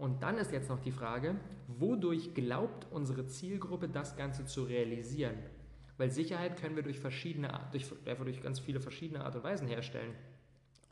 Und 0.00 0.22
dann 0.22 0.38
ist 0.38 0.50
jetzt 0.50 0.70
noch 0.70 0.80
die 0.80 0.92
Frage, 0.92 1.36
wodurch 1.68 2.32
glaubt 2.32 2.86
unsere 2.90 3.26
Zielgruppe 3.26 3.86
das 3.86 4.16
Ganze 4.16 4.46
zu 4.46 4.62
realisieren? 4.62 5.34
Weil 5.98 6.10
Sicherheit 6.10 6.58
können 6.58 6.74
wir 6.74 6.82
durch 6.82 6.98
verschiedene, 6.98 7.50
durch, 7.70 7.84
durch 8.24 8.42
ganz 8.42 8.58
viele 8.60 8.80
verschiedene 8.80 9.22
Art 9.22 9.36
und 9.36 9.44
Weisen 9.44 9.68
herstellen. 9.68 10.14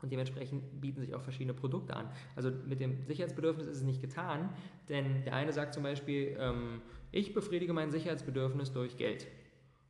Und 0.03 0.11
dementsprechend 0.11 0.79
bieten 0.79 1.01
sich 1.01 1.15
auch 1.15 1.23
verschiedene 1.23 1.55
Produkte 1.55 1.95
an. 1.95 2.11
Also 2.35 2.51
mit 2.67 2.79
dem 2.79 3.03
Sicherheitsbedürfnis 3.07 3.65
ist 3.65 3.77
es 3.77 3.83
nicht 3.83 3.99
getan, 3.99 4.53
denn 4.89 5.23
der 5.23 5.33
eine 5.33 5.53
sagt 5.53 5.73
zum 5.73 5.81
Beispiel, 5.81 6.37
ähm, 6.39 6.83
ich 7.11 7.33
befriedige 7.33 7.73
mein 7.73 7.89
Sicherheitsbedürfnis 7.89 8.71
durch 8.73 8.95
Geld. 8.95 9.25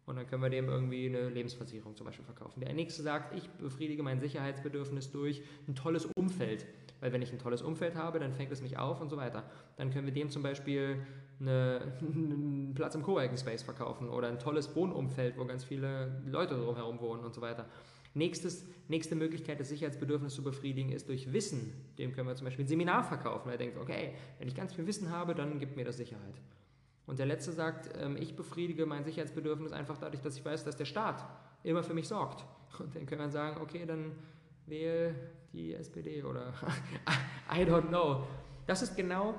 Und 0.05 0.15
dann 0.15 0.27
können 0.27 0.41
wir 0.41 0.49
dem 0.49 0.69
irgendwie 0.69 1.07
eine 1.07 1.27
Lebensversicherung 1.27 1.97
zum 1.97 2.05
Beispiel 2.05 2.23
verkaufen. 2.23 2.61
Der 2.61 2.71
nächste 2.71 3.03
sagt, 3.03 3.35
ich 3.35 3.49
befriedige 3.49 4.01
mein 4.01 4.21
Sicherheitsbedürfnis 4.21 5.11
durch 5.11 5.43
ein 5.67 5.75
tolles 5.75 6.05
Umfeld. 6.15 6.65
Weil 7.01 7.13
wenn 7.13 7.21
ich 7.21 7.31
ein 7.31 7.39
tolles 7.39 7.61
Umfeld 7.61 7.95
habe, 7.95 8.19
dann 8.19 8.33
fängt 8.33 8.51
es 8.51 8.61
mich 8.61 8.77
auf 8.77 9.01
und 9.01 9.09
so 9.09 9.17
weiter. 9.17 9.43
Dann 9.77 9.91
können 9.91 10.05
wir 10.05 10.13
dem 10.13 10.29
zum 10.29 10.43
Beispiel 10.43 10.97
eine, 11.39 11.93
einen 12.01 12.73
Platz 12.75 12.95
im 12.95 13.03
Coworking 13.03 13.37
Space 13.37 13.63
verkaufen 13.63 14.09
oder 14.09 14.27
ein 14.27 14.39
tolles 14.39 14.75
Wohnumfeld, 14.75 15.37
wo 15.37 15.45
ganz 15.45 15.63
viele 15.63 16.21
Leute 16.25 16.55
drumherum 16.55 16.99
wohnen 16.99 17.23
und 17.23 17.33
so 17.33 17.41
weiter. 17.41 17.65
Nächstes, 18.15 18.65
nächste 18.87 19.15
Möglichkeit, 19.15 19.59
das 19.59 19.69
Sicherheitsbedürfnis 19.69 20.33
zu 20.33 20.43
befriedigen, 20.43 20.91
ist 20.91 21.07
durch 21.09 21.31
Wissen. 21.31 21.73
Dem 21.99 22.11
können 22.11 22.27
wir 22.27 22.35
zum 22.35 22.45
Beispiel 22.45 22.65
ein 22.65 22.67
Seminar 22.67 23.03
verkaufen. 23.03 23.49
Er 23.49 23.57
denkt, 23.57 23.77
okay, 23.77 24.15
wenn 24.39 24.47
ich 24.47 24.55
ganz 24.55 24.73
viel 24.73 24.87
Wissen 24.87 25.11
habe, 25.11 25.35
dann 25.35 25.59
gibt 25.59 25.75
mir 25.75 25.85
das 25.85 25.97
Sicherheit. 25.97 26.41
Und 27.05 27.19
der 27.19 27.27
letzte 27.27 27.51
sagt, 27.51 27.89
ähm, 27.99 28.17
ich 28.17 28.35
befriedige 28.35 28.85
mein 28.85 29.03
Sicherheitsbedürfnis 29.03 29.71
einfach 29.71 29.97
dadurch, 29.97 30.21
dass 30.21 30.37
ich 30.37 30.45
weiß, 30.45 30.63
dass 30.63 30.75
der 30.75 30.85
Staat 30.85 31.23
immer 31.63 31.83
für 31.83 31.93
mich 31.93 32.07
sorgt. 32.07 32.45
Und 32.79 32.95
dann 32.95 33.05
können 33.05 33.21
wir 33.21 33.29
sagen, 33.29 33.61
okay, 33.61 33.85
dann 33.85 34.11
wähle 34.69 35.15
die 35.53 35.73
SPD 35.73 36.23
oder 36.23 36.53
I 37.51 37.61
don't 37.61 37.87
know. 37.87 38.27
Das 38.67 38.81
ist 38.81 38.95
genau, 38.95 39.35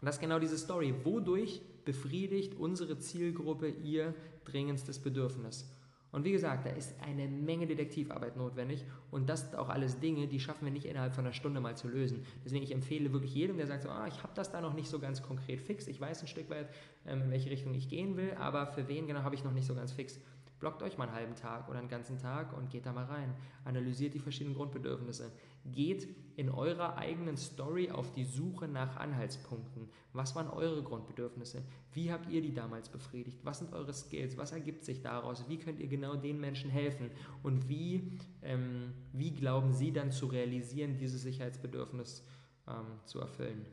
das 0.00 0.16
ist 0.16 0.20
genau 0.20 0.38
diese 0.38 0.58
Story. 0.58 0.94
Wodurch 1.04 1.60
befriedigt 1.84 2.54
unsere 2.54 2.98
Zielgruppe 2.98 3.68
ihr 3.68 4.14
dringendstes 4.44 4.98
Bedürfnis? 4.98 5.70
Und 6.12 6.24
wie 6.24 6.32
gesagt, 6.32 6.66
da 6.66 6.70
ist 6.70 6.94
eine 7.00 7.26
Menge 7.26 7.66
Detektivarbeit 7.66 8.36
notwendig 8.36 8.84
und 9.10 9.30
das 9.30 9.40
sind 9.40 9.56
auch 9.56 9.70
alles 9.70 9.98
Dinge, 9.98 10.28
die 10.28 10.40
schaffen 10.40 10.66
wir 10.66 10.72
nicht 10.72 10.84
innerhalb 10.84 11.14
von 11.14 11.24
einer 11.24 11.32
Stunde 11.32 11.58
mal 11.60 11.74
zu 11.74 11.88
lösen. 11.88 12.26
Deswegen 12.44 12.62
ich 12.62 12.72
empfehle 12.72 13.14
wirklich 13.14 13.34
jedem, 13.34 13.56
der 13.56 13.66
sagt, 13.66 13.84
so, 13.84 13.88
ah, 13.88 14.06
ich 14.06 14.22
habe 14.22 14.34
das 14.34 14.52
da 14.52 14.60
noch 14.60 14.74
nicht 14.74 14.90
so 14.90 14.98
ganz 14.98 15.22
konkret 15.22 15.62
fix, 15.62 15.86
ich 15.86 15.98
weiß 15.98 16.20
ein 16.20 16.28
Stück 16.28 16.50
weit, 16.50 16.68
ähm, 17.06 17.22
in 17.22 17.30
welche 17.30 17.48
Richtung 17.48 17.72
ich 17.72 17.88
gehen 17.88 18.18
will, 18.18 18.34
aber 18.38 18.66
für 18.66 18.88
wen 18.88 19.06
genau 19.06 19.22
habe 19.22 19.34
ich 19.34 19.42
noch 19.42 19.54
nicht 19.54 19.66
so 19.66 19.74
ganz 19.74 19.90
fix. 19.90 20.20
Blockt 20.62 20.84
euch 20.84 20.96
mal 20.96 21.08
einen 21.08 21.16
halben 21.16 21.34
Tag 21.34 21.68
oder 21.68 21.80
einen 21.80 21.88
ganzen 21.88 22.18
Tag 22.18 22.56
und 22.56 22.70
geht 22.70 22.86
da 22.86 22.92
mal 22.92 23.06
rein. 23.06 23.34
Analysiert 23.64 24.14
die 24.14 24.20
verschiedenen 24.20 24.54
Grundbedürfnisse. 24.54 25.32
Geht 25.64 26.06
in 26.36 26.50
eurer 26.50 26.96
eigenen 26.96 27.36
Story 27.36 27.90
auf 27.90 28.12
die 28.12 28.24
Suche 28.24 28.68
nach 28.68 28.96
Anhaltspunkten. 28.96 29.88
Was 30.12 30.36
waren 30.36 30.48
eure 30.48 30.84
Grundbedürfnisse? 30.84 31.64
Wie 31.94 32.12
habt 32.12 32.30
ihr 32.30 32.42
die 32.42 32.54
damals 32.54 32.88
befriedigt? 32.88 33.40
Was 33.42 33.58
sind 33.58 33.72
eure 33.72 33.92
Skills? 33.92 34.36
Was 34.36 34.52
ergibt 34.52 34.84
sich 34.84 35.02
daraus? 35.02 35.48
Wie 35.48 35.58
könnt 35.58 35.80
ihr 35.80 35.88
genau 35.88 36.14
den 36.14 36.38
Menschen 36.38 36.70
helfen? 36.70 37.10
Und 37.42 37.68
wie, 37.68 38.20
ähm, 38.42 38.92
wie 39.12 39.34
glauben 39.34 39.72
sie 39.72 39.92
dann 39.92 40.12
zu 40.12 40.26
realisieren, 40.26 40.96
dieses 40.96 41.22
Sicherheitsbedürfnis 41.22 42.24
ähm, 42.68 43.00
zu 43.04 43.18
erfüllen? 43.18 43.66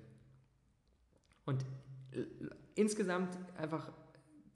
Und 1.45 1.63
äh, 2.13 2.25
insgesamt 2.73 3.37
einfach 3.59 3.91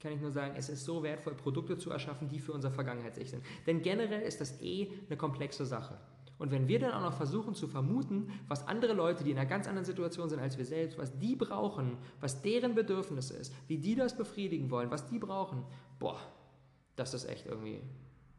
kann 0.04 0.12
ich 0.12 0.20
nur 0.20 0.32
sagen, 0.32 0.54
es 0.54 0.68
ist 0.68 0.84
so 0.84 1.02
wertvoll, 1.02 1.34
Produkte 1.34 1.78
zu 1.78 1.90
erschaffen, 1.90 2.28
die 2.28 2.38
für 2.38 2.52
unser 2.52 2.70
Vergangenheits-Ich 2.70 3.30
sind. 3.30 3.42
Denn 3.66 3.80
generell 3.80 4.20
ist 4.20 4.38
das 4.38 4.60
eh 4.60 4.90
eine 5.06 5.16
komplexe 5.16 5.64
Sache. 5.64 5.98
Und 6.36 6.50
wenn 6.50 6.68
wir 6.68 6.78
dann 6.78 6.92
auch 6.92 7.00
noch 7.00 7.14
versuchen 7.14 7.54
zu 7.54 7.66
vermuten, 7.68 8.28
was 8.46 8.68
andere 8.68 8.92
Leute, 8.92 9.24
die 9.24 9.30
in 9.30 9.38
einer 9.38 9.48
ganz 9.48 9.66
anderen 9.66 9.86
Situation 9.86 10.28
sind 10.28 10.40
als 10.40 10.58
wir 10.58 10.66
selbst, 10.66 10.98
was 10.98 11.18
die 11.18 11.36
brauchen, 11.36 11.96
was 12.20 12.42
deren 12.42 12.74
Bedürfnis 12.74 13.30
ist, 13.30 13.54
wie 13.66 13.78
die 13.78 13.94
das 13.94 14.14
befriedigen 14.14 14.70
wollen, 14.70 14.90
was 14.90 15.08
die 15.08 15.18
brauchen, 15.18 15.64
boah, 15.98 16.20
das 16.96 17.14
ist 17.14 17.24
echt 17.24 17.46
irgendwie 17.46 17.80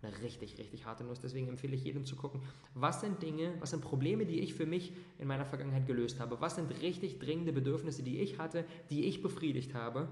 eine 0.03 0.21
richtig, 0.21 0.59
richtig 0.59 0.85
harte 0.85 1.03
Nuss. 1.03 1.19
Deswegen 1.19 1.47
empfehle 1.47 1.73
ich 1.73 1.83
jedem 1.83 2.05
zu 2.05 2.15
gucken, 2.15 2.41
was 2.75 3.01
sind 3.01 3.23
Dinge, 3.23 3.55
was 3.59 3.71
sind 3.71 3.81
Probleme, 3.81 4.27
die 4.27 4.39
ich 4.41 4.53
für 4.53 4.67
mich 4.67 4.93
in 5.17 5.27
meiner 5.27 5.45
Vergangenheit 5.45 5.87
gelöst 5.87 6.19
habe, 6.19 6.39
was 6.41 6.57
sind 6.57 6.69
richtig 6.83 7.17
dringende 7.17 7.53
Bedürfnisse, 7.53 8.03
die 8.03 8.19
ich 8.19 8.37
hatte, 8.37 8.65
die 8.91 9.05
ich 9.05 9.23
befriedigt 9.23 9.73
habe 9.73 10.09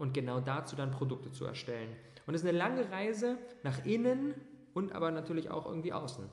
und 0.00 0.14
genau 0.14 0.40
dazu 0.40 0.76
dann 0.76 0.90
Produkte 0.90 1.30
zu 1.30 1.44
erstellen. 1.44 1.90
Und 2.26 2.34
es 2.34 2.42
ist 2.42 2.48
eine 2.48 2.56
lange 2.56 2.90
Reise 2.90 3.38
nach 3.62 3.84
innen 3.84 4.34
und 4.72 4.92
aber 4.92 5.10
natürlich 5.10 5.50
auch 5.50 5.66
irgendwie 5.66 5.92
außen. 5.92 6.24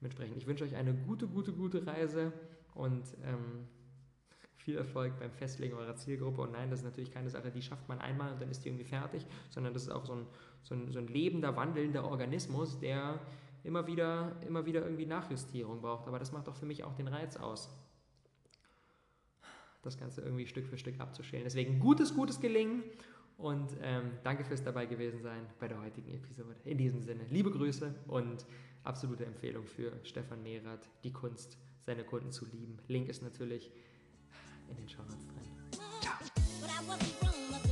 Dementsprechend, 0.00 0.36
ich 0.36 0.46
wünsche 0.46 0.64
euch 0.64 0.76
eine 0.76 0.94
gute, 0.94 1.26
gute, 1.26 1.52
gute 1.52 1.84
Reise 1.84 2.32
und 2.74 3.04
ähm, 3.24 3.66
viel 4.56 4.76
Erfolg 4.76 5.18
beim 5.18 5.32
Festlegen 5.32 5.74
eurer 5.74 5.96
Zielgruppe. 5.96 6.42
Und 6.42 6.52
nein, 6.52 6.70
das 6.70 6.80
ist 6.80 6.84
natürlich 6.84 7.10
keine 7.10 7.28
Sache, 7.28 7.50
die 7.50 7.60
schafft 7.60 7.88
man 7.88 7.98
einmal 7.98 8.32
und 8.32 8.40
dann 8.40 8.50
ist 8.50 8.64
die 8.64 8.68
irgendwie 8.68 8.84
fertig, 8.84 9.26
sondern 9.50 9.74
das 9.74 9.82
ist 9.82 9.90
auch 9.90 10.04
so 10.04 10.12
ein, 10.12 10.26
so 10.62 10.74
ein, 10.76 10.92
so 10.92 11.00
ein 11.00 11.08
lebender, 11.08 11.56
wandelnder 11.56 12.04
Organismus, 12.04 12.78
der 12.78 13.18
immer 13.64 13.88
wieder, 13.88 14.36
immer 14.46 14.64
wieder 14.64 14.82
irgendwie 14.82 15.06
Nachjustierung 15.06 15.80
braucht. 15.80 16.06
Aber 16.06 16.20
das 16.20 16.30
macht 16.30 16.46
doch 16.46 16.54
für 16.54 16.66
mich 16.66 16.84
auch 16.84 16.94
den 16.94 17.08
Reiz 17.08 17.36
aus 17.36 17.68
das 19.88 19.98
Ganze 19.98 20.20
irgendwie 20.20 20.46
Stück 20.46 20.66
für 20.66 20.78
Stück 20.78 21.00
abzuschälen. 21.00 21.44
Deswegen 21.44 21.80
gutes, 21.80 22.14
gutes 22.14 22.40
Gelingen 22.40 22.82
und 23.36 23.76
ähm, 23.82 24.12
danke 24.24 24.44
fürs 24.44 24.62
dabei 24.62 24.86
gewesen 24.86 25.22
sein 25.22 25.46
bei 25.58 25.68
der 25.68 25.80
heutigen 25.80 26.12
Episode. 26.12 26.56
In 26.64 26.78
diesem 26.78 27.02
Sinne, 27.02 27.24
liebe 27.30 27.50
Grüße 27.50 27.94
und 28.06 28.46
absolute 28.84 29.24
Empfehlung 29.24 29.66
für 29.66 29.92
Stefan 30.02 30.42
Mehrath, 30.42 30.88
die 31.04 31.12
Kunst, 31.12 31.58
seine 31.80 32.04
Kunden 32.04 32.30
zu 32.30 32.44
lieben. 32.46 32.78
Link 32.88 33.08
ist 33.08 33.22
natürlich 33.22 33.70
in 34.68 34.76
den 34.76 34.88
Show 34.88 35.02
Notes 35.02 35.26
drin. 35.26 35.48
Ciao. 36.00 37.67